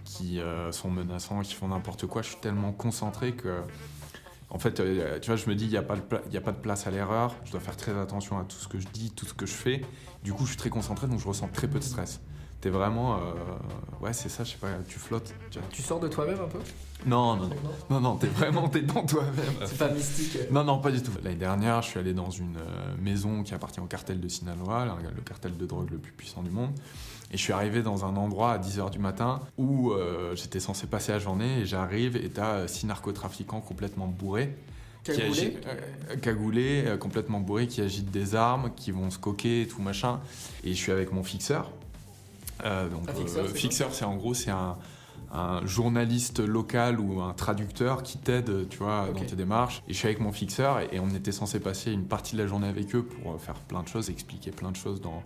qui 0.08 0.40
sont 0.72 0.90
menaçants, 0.90 1.42
qui 1.42 1.54
font 1.54 1.68
n'importe 1.68 2.08
quoi, 2.08 2.22
je 2.22 2.30
suis 2.30 2.38
tellement 2.38 2.72
concentré 2.72 3.34
que 3.34 3.62
En 4.50 4.60
fait, 4.60 4.80
euh, 4.80 5.20
tu 5.20 5.28
vois, 5.28 5.36
je 5.36 5.50
me 5.50 5.56
dis, 5.56 5.66
il 5.66 5.72
n'y 5.72 5.78
a, 5.78 5.82
pas 5.82 5.96
de 5.96 6.38
a 6.38 6.42
pas 6.42 6.54
de 6.54 6.58
place 6.58 6.88
à 6.88 6.92
l'erreur, 6.92 7.36
je 7.44 7.52
dois 7.52 7.60
faire 7.60 7.76
très 7.76 7.98
attention 7.98 8.40
à 8.40 8.44
tout 8.44 8.56
ce 8.56 8.68
que 8.68 8.80
je 8.80 8.88
dis, 8.88 9.12
tout 9.12 9.26
ce 9.26 9.34
que 9.34 9.46
je 9.46 9.54
fais. 9.54 9.82
Du 10.24 10.32
coup, 10.32 10.46
je 10.46 10.50
suis 10.52 10.58
très 10.58 10.70
concentré, 10.70 11.08
donc 11.08 11.20
je 11.20 11.28
ressens 11.28 11.50
très 11.50 11.68
peu 11.68 11.80
de 11.80 11.84
stress. 11.84 12.22
T'es 12.68 12.72
vraiment. 12.78 13.14
euh, 13.16 14.04
ouais, 14.04 14.12
c'est 14.12 14.28
ça, 14.28 14.44
je 14.44 14.52
sais 14.52 14.58
pas, 14.58 14.68
tu 14.90 15.00
flottes. 15.00 15.34
tu 15.72 15.82
sors 15.82 16.02
de 16.02 16.10
toi-même 16.10 16.38
un 16.42 16.48
peu? 16.50 16.60
Non, 17.06 17.38
non, 17.38 17.48
non. 17.48 17.56
Non, 17.90 18.00
non, 18.02 18.16
t'es 18.18 18.28
vraiment 18.28 18.68
t'es 18.68 18.82
dans 18.82 19.06
toi-même. 19.06 19.54
C'est 19.66 19.78
pas 19.78 19.88
mystique. 19.88 20.36
euh. 20.36 20.48
Non, 20.52 20.66
non, 20.66 20.80
pas 20.80 20.92
du 20.92 21.02
tout. 21.02 21.14
L'année 21.24 21.38
dernière, 21.38 21.82
je 21.82 21.88
suis 21.92 22.00
allé 22.00 22.14
dans 22.14 22.30
une 22.30 22.58
euh, 22.58 22.96
maison 23.02 23.44
qui 23.44 23.54
appartient 23.54 23.80
au 23.80 23.86
cartel 23.86 24.20
de 24.20 24.28
Sinaloa, 24.28 24.98
le 25.16 25.22
cartel 25.22 25.56
de 25.56 25.66
drogue 25.66 25.92
le 25.92 25.98
plus 25.98 26.12
puissant 26.12 26.44
du 26.44 26.50
monde. 26.50 26.72
Et 27.32 27.38
je 27.38 27.42
suis 27.42 27.54
arrivé 27.54 27.82
dans 27.84 28.04
un 28.04 28.18
endroit 28.18 28.52
à 28.52 28.58
10h 28.58 28.90
du 28.90 29.00
matin 29.00 29.40
où 29.58 29.92
euh, 29.94 30.36
j'étais 30.36 30.60
censé 30.60 30.88
passer 30.88 31.14
la 31.14 31.20
journée 31.20 31.60
et 31.60 31.66
j'arrive 31.66 32.18
et 32.18 32.30
t'as 32.30 32.68
six 32.68 32.86
narcotrafiquants 32.86 33.62
complètement 33.62 34.08
bourrés. 34.08 34.54
qui 35.04 35.12
euh, 35.22 36.16
cagoulés, 36.22 36.84
euh, 36.86 36.98
complètement 36.98 37.40
bourrés, 37.40 37.68
qui 37.68 37.80
agitent 37.80 38.12
des 38.12 38.36
armes, 38.36 38.72
qui 38.76 38.92
vont 38.92 39.10
se 39.10 39.18
coquer 39.20 39.62
et 39.62 39.68
tout 39.68 39.82
machin. 39.82 40.20
Et 40.66 40.74
je 40.74 40.78
suis 40.78 40.92
avec 40.92 41.14
mon 41.14 41.24
fixeur. 41.24 41.72
Euh, 42.66 42.90
donc, 42.90 43.10
fixeur, 43.12 43.46
euh, 43.46 43.48
fixeur, 43.48 43.94
c'est 43.94 44.06
en 44.06 44.16
gros, 44.16 44.34
c'est 44.34 44.52
un, 44.52 44.78
un 45.32 45.66
journaliste 45.66 46.40
local 46.40 47.00
ou 47.00 47.22
un 47.22 47.34
traducteur 47.34 48.04
qui 48.04 48.18
t'aide, 48.18 48.68
tu 48.70 48.78
vois, 48.78 49.10
dans 49.14 49.26
tes 49.26 49.36
démarches. 49.36 49.84
Et 49.88 49.94
je 49.94 49.98
suis 49.98 50.08
avec 50.08 50.20
mon 50.20 50.32
fixeur 50.32 50.80
et, 50.80 50.90
et 50.94 51.00
on 51.00 51.10
était 51.10 51.32
censé 51.32 51.60
passer 51.60 51.92
une 51.92 52.06
partie 52.06 52.36
de 52.36 52.42
la 52.42 52.48
journée 52.48 52.68
avec 52.68 52.96
eux 52.96 53.04
pour 53.04 53.34
euh, 53.34 53.38
faire 53.38 53.56
plein 53.56 53.84
de 53.84 53.88
choses, 53.88 54.10
expliquer 54.10 54.52
plein 54.52 54.72
de 54.72 54.78
choses 54.78 55.02
dans, 55.02 55.24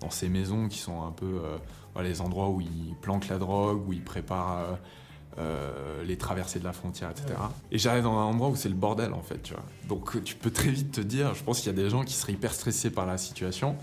dans 0.00 0.10
ces 0.10 0.28
maisons 0.28 0.68
qui 0.68 0.78
sont 0.78 1.02
un 1.04 1.12
peu 1.12 1.40
euh, 1.44 2.02
les 2.02 2.20
endroits 2.20 2.48
où 2.48 2.60
ils 2.60 2.94
planquent 3.00 3.28
la 3.28 3.38
drogue, 3.38 3.88
où 3.88 3.92
ils 3.92 4.02
préparent 4.02 4.58
euh, 4.58 4.74
euh, 5.38 6.02
les 6.04 6.16
traversées 6.16 6.58
de 6.60 6.64
la 6.64 6.72
frontière, 6.72 7.10
etc. 7.10 7.26
Et 7.72 7.78
j'arrive 7.78 8.04
dans 8.04 8.16
un 8.18 8.24
endroit 8.24 8.48
où 8.48 8.56
c'est 8.56 8.68
le 8.68 8.74
bordel 8.74 9.12
en 9.12 9.22
fait, 9.22 9.42
tu 9.42 9.54
vois. 9.54 9.64
Donc 9.88 10.22
tu 10.24 10.36
peux 10.36 10.50
très 10.50 10.70
vite 10.70 10.92
te 10.92 11.00
dire, 11.00 11.34
je 11.34 11.42
pense 11.42 11.58
qu'il 11.60 11.66
y 11.66 11.78
a 11.78 11.82
des 11.82 11.90
gens 11.90 12.04
qui 12.04 12.14
seraient 12.14 12.32
hyper 12.34 12.52
stressés 12.54 12.90
par 12.90 13.06
la 13.06 13.18
situation. 13.18 13.76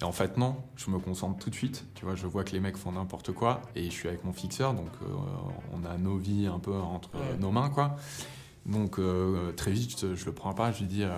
Et 0.00 0.04
en 0.04 0.12
fait 0.12 0.36
non, 0.36 0.56
je 0.76 0.90
me 0.90 0.98
concentre 0.98 1.38
tout 1.38 1.50
de 1.50 1.54
suite, 1.54 1.84
tu 1.94 2.04
vois, 2.04 2.14
je 2.14 2.26
vois 2.26 2.44
que 2.44 2.52
les 2.52 2.60
mecs 2.60 2.76
font 2.76 2.92
n'importe 2.92 3.32
quoi 3.32 3.62
et 3.74 3.84
je 3.84 3.90
suis 3.90 4.08
avec 4.08 4.24
mon 4.24 4.32
fixeur, 4.32 4.74
donc 4.74 4.90
euh, 5.02 5.06
on 5.72 5.84
a 5.84 5.96
nos 5.96 6.16
vies 6.18 6.46
un 6.46 6.58
peu 6.58 6.74
entre 6.74 7.08
Ouais. 7.14 7.36
nos 7.40 7.50
mains, 7.50 7.70
quoi. 7.70 7.96
Donc 8.68 8.98
euh, 8.98 9.50
très 9.52 9.70
vite, 9.70 10.14
je, 10.14 10.26
le 10.26 10.32
prends 10.32 10.52
pas, 10.52 10.72
je 10.72 10.80
lui 10.80 10.86
dis, 10.86 11.02
euh, 11.02 11.10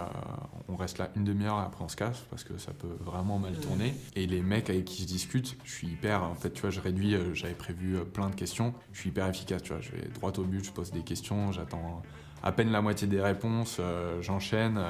on 0.69 0.76
reste 0.76 0.99
là 0.99 1.11
une 1.16 1.25
demi-heure, 1.25 1.59
après 1.59 1.85
on 1.85 1.88
se 1.88 1.97
casse 1.97 2.21
parce 2.30 2.45
que 2.45 2.57
ça 2.59 2.73
peut 2.73 2.97
vraiment 3.00 3.40
mal 3.40 3.59
tourner. 3.59 3.92
Et 4.14 4.26
les 4.28 4.40
mecs 4.40 4.71
avec 4.71 4.85
qui 4.85 5.02
je 5.02 5.09
discute, 5.09 5.57
je 5.64 5.73
suis 5.73 5.88
hyper, 5.88 6.23
en 6.23 6.37
fait, 6.37 6.50
tu 6.50 6.61
vois, 6.61 6.71
je 6.71 6.80
réduis, 6.80 7.16
euh, 7.16 7.35
j'avais 7.35 7.54
prévu 7.54 7.99
plein 8.04 8.30
de 8.30 8.37
questions, 8.37 8.73
je 8.92 9.00
suis 9.00 9.11
hyper 9.11 9.26
efficace, 9.28 9.62
tu 9.62 9.73
vois, 9.73 9.83
je 9.83 9.90
vais 9.90 10.09
droit 10.14 10.33
au 10.38 10.45
but, 10.45 10.64
je 10.64 10.71
pose 10.71 10.92
des 10.92 11.02
questions, 11.02 11.50
j'attends 11.50 12.02
à 12.45 12.52
peine 12.52 12.71
la 12.71 12.83
moitié 12.83 13.09
des 13.09 13.21
réponses, 13.21 13.78
euh, 13.80 14.23
j'enchaîne. 14.23 14.80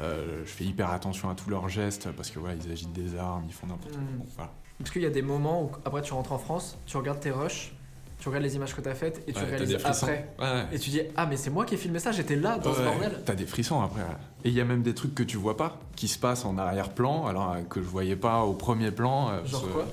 je 0.00 0.44
fais 0.46 0.64
hyper 0.64 0.90
attention 0.90 1.28
à 1.28 1.34
tous 1.34 1.50
leurs 1.50 1.68
gestes 1.68 2.10
parce 2.12 2.30
que 2.30 2.38
voilà, 2.38 2.54
ils 2.54 2.72
agitent 2.72 2.94
des 2.94 3.16
armes, 3.16 3.44
ils 3.46 3.52
font 3.52 3.66
n'importe 3.66 3.92
quoi. 3.92 4.00
Mhm. 4.00 4.18
Bon, 4.18 4.26
voilà. 4.34 4.52
Parce 4.78 4.90
qu'il 4.90 5.02
y 5.02 5.06
a 5.06 5.10
des 5.10 5.22
moments 5.22 5.64
où, 5.64 5.70
après, 5.84 6.00
tu 6.00 6.14
rentres 6.14 6.32
en 6.32 6.38
France, 6.38 6.78
tu 6.86 6.96
regardes 6.96 7.20
tes 7.20 7.30
rushs, 7.30 7.74
tu 8.22 8.28
regardes 8.28 8.44
les 8.44 8.54
images 8.54 8.72
que 8.76 8.80
t'as 8.80 8.94
faites 8.94 9.20
et 9.26 9.32
tu 9.32 9.40
Ouais, 9.40 9.44
réalises 9.46 9.74
après. 9.84 10.28
Ouais, 10.38 10.44
ouais. 10.44 10.66
Et 10.70 10.78
tu 10.78 10.90
dis, 10.90 11.00
ah, 11.16 11.26
mais 11.26 11.36
c'est 11.36 11.50
moi 11.50 11.66
qui 11.66 11.74
ai 11.74 11.76
filmé 11.76 11.98
ça, 11.98 12.12
j'étais 12.12 12.36
là 12.36 12.56
dans 12.56 12.72
ce 12.72 12.80
bordel. 12.80 13.20
T'as 13.26 13.34
des 13.34 13.46
frissons 13.46 13.82
après. 13.82 14.02
Et 14.44 14.48
il 14.50 14.54
y 14.54 14.60
a 14.60 14.64
même 14.64 14.82
des 14.82 14.94
trucs 14.94 15.12
que 15.12 15.24
tu 15.24 15.36
vois 15.36 15.56
pas, 15.56 15.80
qui 15.96 16.06
se 16.06 16.18
passent 16.20 16.44
en 16.44 16.56
arrière-plan, 16.56 17.26
alors 17.26 17.50
euh, 17.52 17.62
que 17.62 17.82
je 17.82 17.88
voyais 17.88 18.14
pas 18.14 18.44
au 18.44 18.52
premier 18.52 18.92
plan. 18.92 19.30
euh, 19.30 19.44
Genre 19.44 19.68
quoi? 19.72 19.82
Que, 19.82 19.88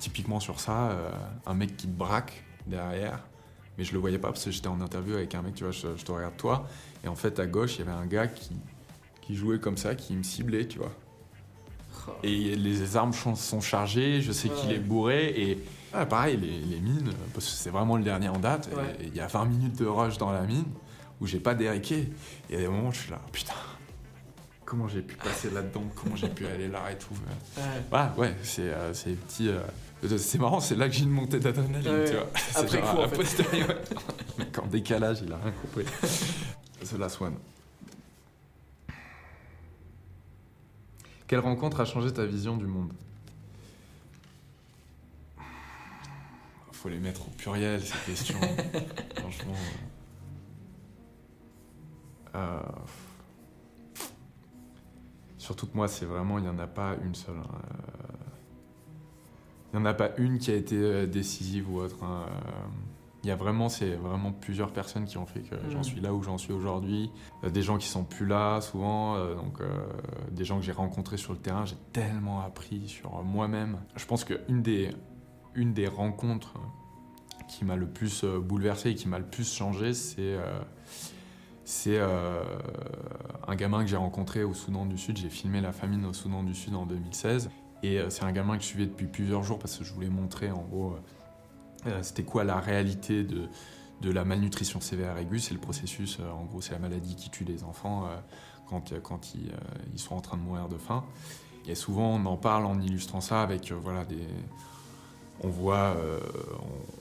Typiquement 0.00 0.40
sur 0.40 0.58
ça, 0.58 0.90
euh, 0.90 1.08
un 1.46 1.54
mec 1.54 1.76
qui 1.76 1.86
te 1.86 1.96
braque 1.96 2.42
derrière, 2.66 3.20
mais 3.78 3.84
je 3.84 3.92
le 3.92 3.98
voyais 4.00 4.18
pas 4.18 4.28
parce 4.28 4.44
que 4.44 4.50
j'étais 4.50 4.66
en 4.68 4.80
interview 4.80 5.14
avec 5.14 5.34
un 5.36 5.42
mec, 5.42 5.54
tu 5.54 5.62
vois, 5.62 5.72
je, 5.72 5.86
je 5.96 6.04
te 6.04 6.10
regarde 6.10 6.36
toi, 6.36 6.66
et 7.04 7.08
en 7.08 7.14
fait 7.14 7.38
à 7.38 7.46
gauche 7.46 7.76
il 7.76 7.84
y 7.86 7.88
avait 7.88 7.96
un 7.96 8.06
gars 8.06 8.26
qui, 8.26 8.50
qui 9.22 9.36
jouait 9.36 9.58
comme 9.60 9.76
ça, 9.76 9.94
qui 9.94 10.14
me 10.14 10.24
ciblait, 10.24 10.66
tu 10.66 10.78
vois. 10.78 10.92
Oh. 12.08 12.12
Et 12.24 12.54
les 12.56 12.96
armes 12.96 13.12
sont 13.12 13.60
chargées, 13.60 14.20
je 14.20 14.32
sais 14.32 14.48
qu'il 14.48 14.72
est 14.72 14.78
bourré 14.78 15.28
et 15.28 15.58
ah, 15.98 16.06
pareil, 16.06 16.36
les, 16.36 16.58
les 16.60 16.80
mines, 16.80 17.10
parce 17.34 17.46
que 17.46 17.52
c'est 17.52 17.70
vraiment 17.70 17.96
le 17.96 18.02
dernier 18.04 18.28
en 18.28 18.38
date. 18.38 18.68
Ouais. 18.76 18.96
Il 19.02 19.14
y 19.14 19.20
a 19.20 19.26
20 19.26 19.44
minutes 19.46 19.78
de 19.78 19.86
rush 19.86 20.18
dans 20.18 20.30
la 20.32 20.42
mine 20.42 20.64
où 21.20 21.26
j'ai 21.26 21.40
pas 21.40 21.54
déréqué. 21.54 22.10
Et 22.50 22.56
à 22.56 22.58
des 22.60 22.68
moments, 22.68 22.90
je 22.92 23.00
suis 23.02 23.10
là, 23.10 23.20
putain, 23.32 23.54
comment 24.64 24.88
j'ai 24.88 25.02
pu 25.02 25.16
passer 25.16 25.50
là-dedans, 25.50 25.84
comment 25.94 26.16
j'ai 26.16 26.28
pu 26.28 26.46
aller 26.54 26.68
là 26.68 26.90
et 26.92 26.96
tout. 26.98 27.14
Ouais. 27.92 28.00
Ouais, 28.16 28.34
c'est 28.42 28.62
euh, 28.62 28.92
c'est 28.94 29.12
petit. 29.12 29.48
euh, 29.48 29.60
c'est 30.18 30.38
marrant, 30.38 30.60
c'est 30.60 30.76
là 30.76 30.88
que 30.88 30.94
j'ai 30.94 31.04
une 31.04 31.10
montée 31.10 31.40
d'adrénaline, 31.40 31.90
Ouais. 31.90 32.04
tu 32.10 32.16
vois. 32.16 32.26
C'est 32.34 32.58
Après 32.58 32.78
genre 32.80 32.94
coup, 32.94 33.02
en 33.02 33.24
fait. 33.24 33.44
mec 34.38 34.58
en 34.58 34.66
décalage, 34.66 35.18
il 35.24 35.32
a 35.32 35.36
rien 35.38 35.52
compris. 35.52 35.84
The 36.84 36.98
Last 36.98 37.20
One. 37.20 37.34
Quelle 41.26 41.40
rencontre 41.40 41.80
a 41.80 41.84
changé 41.84 42.12
ta 42.12 42.24
vision 42.24 42.56
du 42.56 42.66
monde? 42.66 42.92
Faut 46.86 46.92
les 46.92 47.00
mettre 47.00 47.26
au 47.26 47.30
pluriel, 47.32 47.80
ces 47.82 47.98
questions. 48.12 48.38
Franchement. 49.16 49.52
euh, 52.36 52.60
Surtout 55.36 55.66
que 55.66 55.76
moi, 55.76 55.88
c'est 55.88 56.04
vraiment, 56.06 56.38
il 56.38 56.42
n'y 56.44 56.48
en 56.48 56.60
a 56.60 56.68
pas 56.68 56.94
une 57.04 57.16
seule. 57.16 57.34
hein. 57.38 57.58
Euh, 57.58 58.12
Il 59.72 59.80
n'y 59.80 59.82
en 59.82 59.86
a 59.86 59.94
pas 59.94 60.10
une 60.18 60.38
qui 60.38 60.52
a 60.52 60.54
été 60.54 60.76
euh, 60.76 61.06
décisive 61.08 61.68
ou 61.72 61.78
autre. 61.80 62.04
hein. 62.04 62.26
Euh, 62.28 62.50
Il 63.24 63.28
y 63.28 63.32
a 63.32 63.36
vraiment, 63.36 63.68
c'est 63.68 63.96
vraiment 63.96 64.30
plusieurs 64.30 64.72
personnes 64.72 65.06
qui 65.06 65.18
ont 65.18 65.26
fait 65.26 65.40
que 65.40 65.56
j'en 65.68 65.80
Mm. 65.80 65.84
suis 65.84 66.00
là 66.00 66.14
où 66.14 66.22
j'en 66.22 66.38
suis 66.38 66.52
aujourd'hui. 66.52 67.10
Euh, 67.42 67.50
des 67.50 67.62
gens 67.62 67.78
qui 67.78 67.88
sont 67.88 68.04
plus 68.04 68.26
là 68.26 68.60
souvent, 68.60 69.16
euh, 69.16 69.34
donc 69.34 69.60
euh, 69.60 69.66
des 70.30 70.44
gens 70.44 70.60
que 70.60 70.64
j'ai 70.64 70.70
rencontrés 70.70 71.16
sur 71.16 71.32
le 71.32 71.40
terrain. 71.40 71.64
J'ai 71.64 71.74
tellement 71.92 72.42
appris 72.42 72.86
sur 72.86 73.10
moi-même. 73.24 73.78
Je 73.96 74.06
pense 74.06 74.22
qu'une 74.22 74.62
des, 74.62 74.90
une 75.56 75.72
des 75.72 75.88
rencontres 75.88 76.54
qui 77.48 77.64
m'a 77.64 77.76
le 77.76 77.88
plus 77.88 78.24
euh, 78.24 78.38
bouleversé 78.40 78.90
et 78.90 78.94
qui 78.94 79.08
m'a 79.08 79.18
le 79.18 79.26
plus 79.26 79.52
changé, 79.52 79.92
c'est 79.94 80.20
euh, 80.20 80.60
euh, 81.86 82.42
un 83.46 83.56
gamin 83.56 83.82
que 83.82 83.88
j'ai 83.88 83.96
rencontré 83.96 84.44
au 84.44 84.54
Soudan 84.54 84.86
du 84.86 84.98
Sud. 84.98 85.16
J'ai 85.16 85.30
filmé 85.30 85.60
la 85.60 85.72
famine 85.72 86.04
au 86.04 86.12
Soudan 86.12 86.42
du 86.42 86.54
Sud 86.54 86.74
en 86.74 86.86
2016. 86.86 87.50
Et 87.82 87.98
euh, 87.98 88.10
c'est 88.10 88.24
un 88.24 88.32
gamin 88.32 88.56
que 88.56 88.62
je 88.62 88.68
suivais 88.68 88.86
depuis 88.86 89.06
plusieurs 89.06 89.42
jours 89.42 89.58
parce 89.58 89.76
que 89.76 89.84
je 89.84 89.92
voulais 89.92 90.08
montrer 90.08 90.50
en 90.50 90.62
gros 90.62 90.92
euh, 90.92 91.00
euh, 91.86 92.02
c'était 92.02 92.24
quoi 92.24 92.44
la 92.44 92.58
réalité 92.58 93.22
de, 93.22 93.48
de 94.00 94.10
la 94.10 94.24
malnutrition 94.24 94.80
sévère 94.80 95.16
aiguë. 95.18 95.40
C'est 95.40 95.54
le 95.54 95.60
processus, 95.60 96.18
euh, 96.20 96.30
en 96.30 96.44
gros, 96.44 96.60
c'est 96.60 96.72
la 96.72 96.78
maladie 96.78 97.16
qui 97.16 97.30
tue 97.30 97.44
les 97.44 97.64
enfants 97.64 98.06
euh, 98.06 98.16
quand, 98.68 98.92
euh, 98.92 99.00
quand 99.00 99.34
ils, 99.34 99.50
euh, 99.50 99.56
ils 99.92 99.98
sont 99.98 100.14
en 100.14 100.20
train 100.20 100.36
de 100.36 100.42
mourir 100.42 100.68
de 100.68 100.78
faim. 100.78 101.04
Et 101.66 101.74
souvent, 101.74 102.14
on 102.14 102.24
en 102.26 102.36
parle 102.36 102.66
en 102.66 102.80
illustrant 102.80 103.20
ça 103.20 103.42
avec 103.42 103.70
euh, 103.70 103.76
voilà, 103.80 104.04
des. 104.04 104.26
On 105.42 105.48
voit, 105.48 105.94
euh, 105.96 106.20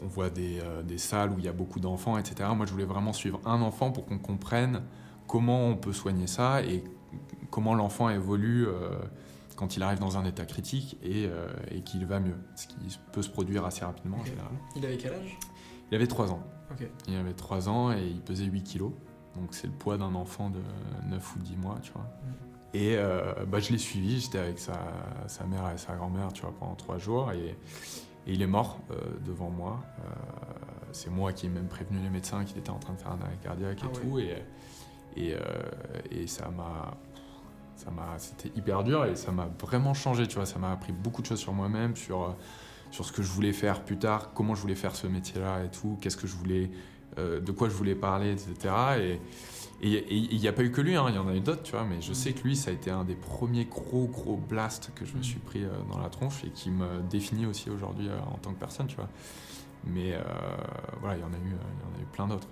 on, 0.02 0.06
on 0.06 0.08
voit 0.08 0.30
des, 0.30 0.60
euh, 0.60 0.84
des 0.84 0.98
salles 0.98 1.32
où 1.32 1.40
il 1.40 1.46
y 1.46 1.48
a 1.48 1.54
beaucoup 1.54 1.80
d'enfants, 1.80 2.18
etc. 2.18 2.50
Moi, 2.56 2.66
je 2.66 2.72
voulais 2.72 2.86
vraiment 2.86 3.14
suivre 3.14 3.40
un 3.46 3.62
enfant 3.62 3.92
pour 3.92 4.06
qu'on 4.06 4.18
comprenne 4.18 4.82
comment 5.28 5.68
on 5.68 5.76
peut 5.76 5.94
soigner 5.94 6.28
ça 6.28 6.62
et 6.64 6.84
comment 7.50 7.74
l'enfant 7.74 8.10
évolue 8.10 8.68
euh, 8.68 8.90
quand 9.56 9.78
il 9.78 9.84
arrive 9.84 10.00
dans 10.00 10.18
un 10.18 10.26
état 10.26 10.46
critique 10.46 10.98
et, 11.02 11.30
et 11.72 11.82
qu'il 11.82 12.06
va 12.06 12.20
mieux. 12.20 12.36
Ce 12.56 12.68
qui 12.68 12.76
peut 13.14 13.22
se 13.22 13.30
produire 13.30 13.64
assez 13.64 13.86
rapidement 13.86 14.18
en 14.18 14.26
général. 14.26 14.52
Il 14.76 14.86
avait 14.86 14.98
quel 14.98 15.14
âge? 15.14 15.40
Il 15.92 15.96
avait 15.96 16.08
3 16.08 16.32
ans. 16.32 16.44
Il 17.08 17.16
avait 17.16 17.34
3 17.34 17.70
ans 17.70 17.94
et 17.94 18.06
il 18.06 18.22
pesait 18.22 18.44
8 18.44 18.64
kilos. 18.64 18.92
Donc 19.36 19.50
c'est 19.52 19.68
le 19.68 19.74
poids 19.74 19.98
d'un 19.98 20.14
enfant 20.16 20.50
de 20.50 20.60
9 21.10 21.36
ou 21.36 21.40
10 21.40 21.56
mois, 21.58 21.78
tu 21.82 21.92
vois. 21.94 22.06
Et 22.74 22.96
euh, 22.98 23.34
bah, 23.48 23.60
je 23.60 23.72
l'ai 23.72 23.78
suivi, 23.78 24.20
j'étais 24.20 24.40
avec 24.40 24.60
sa, 24.60 24.78
sa 25.28 25.46
mère 25.46 25.70
et 25.74 25.78
sa 25.78 25.96
grand-mère, 25.96 26.34
tu 26.34 26.42
vois, 26.42 26.54
pendant 26.60 26.76
3 26.76 26.98
jours. 26.98 27.32
Et, 27.32 27.56
et 28.28 28.34
il 28.34 28.42
est 28.42 28.48
mort 28.48 28.80
euh, 28.92 28.96
devant 29.26 29.50
moi. 29.50 29.84
Euh, 30.00 30.12
c'est 30.92 31.10
moi 31.10 31.34
qui 31.34 31.46
ai 31.46 31.50
même 31.50 31.68
prévenu 31.68 32.00
les 32.00 32.10
médecins 32.10 32.44
qu'il 32.46 32.58
était 32.58 32.70
en 32.70 32.80
train 32.80 32.94
de 32.94 33.00
faire 33.00 33.12
un 33.12 33.22
arrêt 33.22 33.38
cardiaque 33.44 33.84
et 33.84 33.88
Ah 33.88 34.00
tout. 34.00 34.20
Et, 34.20 34.44
et, 35.18 35.34
euh, 35.34 35.40
et 36.12 36.28
ça 36.28 36.50
m'a... 36.50 36.98
Ça 37.78 37.92
m'a, 37.92 38.18
c'était 38.18 38.58
hyper 38.58 38.86
dur 38.86 39.04
et 39.04 39.18
ça 39.18 39.34
m'a 39.34 39.50
vraiment 39.60 39.94
changé, 39.94 40.26
tu 40.28 40.36
vois. 40.36 40.46
Ça 40.46 40.58
m'a 40.60 40.72
appris 40.72 40.94
beaucoup 40.94 41.22
de 41.22 41.28
choses 41.28 41.40
sur 41.42 41.52
moi-même, 41.52 41.98
sur, 41.98 42.34
sur 42.90 43.04
ce 43.04 43.12
que 43.12 43.22
je 43.22 43.28
voulais 43.28 43.52
faire 43.52 43.84
plus 43.84 44.00
tard, 44.00 44.32
comment 44.34 44.56
je 44.56 44.62
voulais 44.62 44.76
faire 44.76 44.96
ce 44.96 45.08
métier-là 45.08 45.66
et 45.66 45.70
tout, 45.70 45.98
qu'est-ce 46.00 46.16
que 46.16 46.26
je 46.26 46.36
voulais, 46.38 46.72
de 47.18 47.52
quoi 47.52 47.70
je 47.70 47.74
voulais 47.74 47.96
parler, 47.96 48.32
etc. 48.32 48.74
Et 49.00 49.20
il 49.82 50.40
n'y 50.40 50.48
a 50.48 50.54
pas 50.54 50.64
eu 50.64 50.72
que 50.72 50.82
lui, 50.82 50.96
hein, 50.96 51.06
il 51.10 51.16
y 51.16 51.18
en 51.18 51.28
a 51.28 51.36
eu 51.36 51.42
d'autres, 51.42 51.64
tu 51.64 51.74
vois, 51.74 51.84
mais 51.84 52.02
je 52.02 52.14
sais 52.14 52.34
que 52.34 52.44
lui, 52.44 52.56
ça 52.56 52.72
a 52.72 52.74
été 52.74 52.92
un 52.92 53.04
des 53.04 53.16
premiers 53.16 53.66
gros, 53.66 54.08
gros 54.08 54.38
blasts 54.38 54.92
que 54.96 55.06
je 55.06 55.16
me 55.16 55.22
suis 55.22 55.40
pris 55.40 55.64
euh, 55.64 55.70
dans 55.92 56.00
la 56.00 56.10
tronche 56.10 56.44
et 56.44 56.50
qui 56.50 56.72
me 56.72 57.02
définit 57.10 57.46
aussi 57.46 57.70
aujourd'hui 57.70 58.08
euh, 58.08 58.18
en 58.34 58.38
tant 58.38 58.54
que 58.54 58.60
personne, 58.60 58.88
tu 58.88 58.96
vois. 58.96 59.10
Mais 59.86 60.14
euh, 60.14 60.22
voilà, 61.00 61.18
il 61.18 61.22
y 61.22 61.24
en 61.24 61.34
a 61.34 61.38
eu, 61.38 61.54
euh, 61.54 61.58
il 61.78 61.82
y 61.82 61.96
en 61.96 62.00
a 62.00 62.02
eu 62.02 62.06
plein 62.12 62.28
d'autres, 62.28 62.48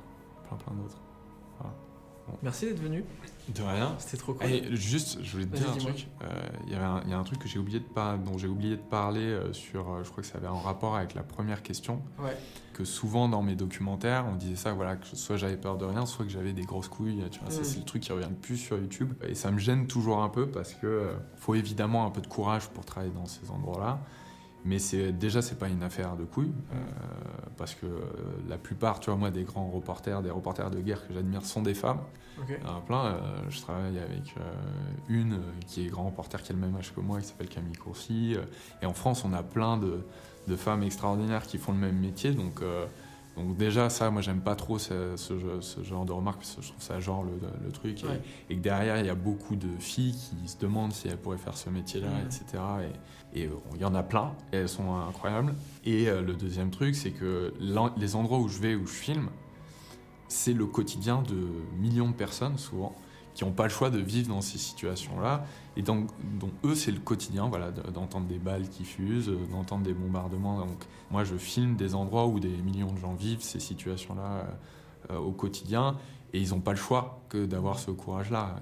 plein, 0.47 0.57
plein 0.57 0.73
d'autres. 0.75 1.01
Voilà. 1.59 1.73
Merci 2.41 2.65
d'être 2.67 2.79
venu. 2.81 3.03
De 3.53 3.61
rien. 3.61 3.95
C'était 3.99 4.17
trop 4.17 4.33
cool. 4.33 4.47
Et 4.49 4.75
juste, 4.75 5.19
je 5.21 5.31
voulais 5.33 5.45
te 5.45 5.57
dire 5.57 5.69
un 5.69 5.75
truc. 5.77 6.07
Euh, 6.23 6.27
Il 6.67 6.71
y 6.71 6.75
a 7.13 7.17
un 7.19 7.23
truc 7.23 7.39
que 7.39 7.47
j'ai 7.49 7.59
oublié 7.59 7.79
de 7.79 7.83
par- 7.85 8.17
dont 8.17 8.37
j'ai 8.37 8.47
oublié 8.47 8.77
de 8.77 8.81
parler 8.81 9.19
euh, 9.25 9.51
sur. 9.51 9.89
euh, 9.91 10.03
je 10.03 10.09
crois 10.09 10.23
que 10.23 10.29
ça 10.29 10.37
avait 10.37 10.47
un 10.47 10.53
rapport 10.59 10.95
avec 10.95 11.13
la 11.13 11.23
première 11.23 11.61
question. 11.61 12.01
Ouais. 12.19 12.37
Que 12.73 12.85
souvent 12.85 13.27
dans 13.27 13.41
mes 13.43 13.55
documentaires, 13.55 14.25
on 14.31 14.35
disait 14.35 14.55
ça, 14.55 14.71
voilà, 14.73 14.95
que 14.95 15.05
soit 15.15 15.35
j'avais 15.35 15.57
peur 15.57 15.77
de 15.77 15.85
rien, 15.85 16.05
soit 16.05 16.23
que 16.25 16.31
j'avais 16.31 16.53
des 16.53 16.63
grosses 16.63 16.87
couilles. 16.87 17.21
Tu 17.29 17.39
vois, 17.41 17.51
ça, 17.51 17.61
Mm. 17.61 17.65
c'est 17.65 17.79
le 17.79 17.85
truc 17.85 18.01
qui 18.01 18.11
revient 18.13 18.29
le 18.29 18.35
plus 18.35 18.57
sur 18.57 18.77
YouTube. 18.77 19.13
Et 19.27 19.35
ça 19.35 19.51
me 19.51 19.59
gêne 19.59 19.85
toujours 19.87 20.23
un 20.23 20.29
peu 20.29 20.47
parce 20.47 20.73
que 20.73 21.11
faut 21.35 21.55
évidemment 21.55 22.05
un 22.05 22.09
peu 22.11 22.21
de 22.21 22.27
courage 22.27 22.69
pour 22.69 22.85
travailler 22.85 23.11
dans 23.13 23.25
ces 23.25 23.51
endroits-là. 23.51 23.99
Mais 24.65 24.79
c'est 24.79 25.11
déjà 25.11 25.41
c'est 25.41 25.59
pas 25.59 25.67
une 25.67 25.83
affaire 25.83 26.15
de 26.15 26.23
couilles 26.23 26.53
euh, 26.73 26.77
parce 27.57 27.75
que 27.75 27.85
euh, 27.85 27.99
la 28.47 28.57
plupart, 28.57 28.99
tu 28.99 29.09
vois, 29.09 29.19
moi, 29.19 29.29
des 29.31 29.43
grands 29.43 29.69
reporters, 29.69 30.21
des 30.21 30.29
reporters 30.31 30.69
de 30.71 30.79
guerre 30.79 31.05
que 31.07 31.13
j'admire 31.13 31.45
sont 31.45 31.61
des 31.61 31.73
femmes. 31.73 31.99
Il 32.47 32.65
y 32.65 32.69
en 32.69 32.77
a 32.77 32.81
plein. 32.81 33.05
euh, 33.05 33.19
je 33.49 33.59
travaille 33.61 33.99
avec 33.99 34.33
euh, 34.37 34.53
une 35.09 35.39
qui 35.67 35.85
est 35.85 35.89
grand 35.89 36.05
reporter 36.05 36.41
qui 36.41 36.51
a 36.51 36.55
le 36.55 36.61
même 36.61 36.75
âge 36.77 36.93
que 36.95 37.01
moi, 37.01 37.19
qui 37.19 37.27
s'appelle 37.27 37.49
Camille 37.49 37.75
Courcy. 37.75 38.35
et 38.81 38.85
en 38.85 38.93
France, 38.93 39.23
on 39.25 39.33
a 39.33 39.43
plein 39.43 39.77
de, 39.77 39.99
de 40.47 40.55
femmes 40.55 40.83
extraordinaires 40.83 41.43
qui 41.43 41.57
font 41.57 41.73
le 41.73 41.77
même 41.79 41.99
métier. 41.99 42.31
Donc, 42.31 42.61
donc 43.35 43.57
déjà, 43.57 43.89
ça, 43.89 44.09
moi, 44.11 44.21
j'aime 44.21 44.41
pas 44.41 44.55
trop 44.55 44.79
ce, 44.79 45.15
ce 45.17 45.37
jeu- 45.37 45.61
ce 45.61 45.83
genre 45.83 46.05
de 46.05 46.11
remarques 46.11 46.37
parce 46.39 46.55
que 46.55 46.61
je 46.61 46.69
trouve 46.69 46.81
ça 46.81 46.99
genre 46.99 47.23
le, 47.23 47.31
le 47.65 47.71
truc. 47.71 48.03
Et, 48.03 48.07
Ouais. 48.07 48.21
et 48.49 48.55
que 48.55 48.61
derrière, 48.61 48.97
il 48.99 49.05
y 49.05 49.09
a 49.09 49.15
beaucoup 49.15 49.55
de 49.55 49.69
filles 49.79 50.13
qui 50.15 50.47
se 50.47 50.57
demandent 50.57 50.93
si 50.93 51.07
elles 51.09 51.17
pourraient 51.17 51.37
faire 51.37 51.57
ce 51.57 51.69
métier-là, 51.69 52.07
etc. 52.25 52.63
Et, 53.35 53.45
euh, 53.45 53.49
il 53.75 53.81
y 53.81 53.85
en 53.85 53.95
a 53.95 54.03
plein, 54.03 54.33
elles 54.51 54.69
sont 54.69 54.95
incroyables. 54.95 55.55
Et 55.85 56.07
euh, 56.07 56.21
le 56.21 56.33
deuxième 56.33 56.69
truc, 56.69 56.95
c'est 56.95 57.11
que 57.11 57.53
les 57.97 58.15
endroits 58.15 58.39
où 58.39 58.47
je 58.47 58.59
vais, 58.59 58.75
où 58.75 58.85
je 58.85 58.93
filme, 58.93 59.29
c'est 60.27 60.53
le 60.53 60.65
quotidien 60.65 61.21
de 61.23 61.47
millions 61.79 62.09
de 62.09 62.13
personnes, 62.13 62.57
souvent, 62.57 62.95
qui 63.33 63.43
n'ont 63.43 63.51
pas 63.51 63.63
le 63.63 63.69
choix 63.69 63.89
de 63.89 63.99
vivre 63.99 64.29
dans 64.29 64.41
ces 64.41 64.57
situations-là. 64.59 65.45
Et 65.75 65.81
donc, 65.81 66.09
eux, 66.63 66.75
c'est 66.75 66.91
le 66.91 66.99
quotidien, 66.99 67.47
voilà, 67.47 67.71
de- 67.71 67.81
d'entendre 67.91 68.27
des 68.27 68.37
balles 68.37 68.69
qui 68.69 68.83
fusent, 68.83 69.29
euh, 69.29 69.39
d'entendre 69.51 69.83
des 69.83 69.93
bombardements. 69.93 70.59
Donc, 70.59 70.83
moi, 71.09 71.23
je 71.23 71.35
filme 71.35 71.75
des 71.75 71.95
endroits 71.95 72.27
où 72.27 72.39
des 72.39 72.55
millions 72.57 72.91
de 72.91 72.99
gens 72.99 73.15
vivent 73.15 73.41
ces 73.41 73.59
situations-là 73.59 74.45
au 75.13 75.31
quotidien. 75.31 75.97
Et 76.33 76.39
ils 76.39 76.49
n'ont 76.49 76.61
pas 76.61 76.71
le 76.71 76.77
choix 76.77 77.21
que 77.29 77.45
d'avoir 77.45 77.77
ce 77.77 77.91
courage-là. 77.91 78.55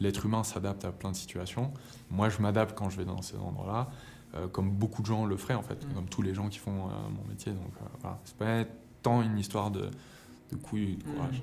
L'être 0.00 0.24
humain 0.24 0.44
s'adapte 0.44 0.84
à 0.86 0.92
plein 0.92 1.10
de 1.10 1.16
situations. 1.16 1.72
Moi, 2.10 2.30
je 2.30 2.40
m'adapte 2.40 2.76
quand 2.76 2.88
je 2.88 2.96
vais 2.96 3.04
dans 3.04 3.20
ces 3.20 3.36
endroits-là, 3.36 3.90
euh, 4.34 4.48
comme 4.48 4.70
beaucoup 4.70 5.02
de 5.02 5.06
gens 5.06 5.26
le 5.26 5.36
feraient, 5.36 5.54
en 5.54 5.62
fait, 5.62 5.84
Mm. 5.86 5.94
comme 5.94 6.06
tous 6.06 6.22
les 6.22 6.32
gens 6.32 6.48
qui 6.48 6.58
font 6.58 6.86
euh, 6.88 6.92
mon 7.14 7.28
métier. 7.28 7.52
Donc, 7.52 7.72
euh, 7.82 7.84
voilà. 8.00 8.18
C'est 8.24 8.36
pas 8.36 8.64
tant 9.02 9.20
une 9.20 9.38
histoire 9.38 9.70
de, 9.70 9.90
de 10.50 10.56
couilles 10.56 10.92
et 10.92 10.96
de 10.96 11.02
courage. 11.04 11.42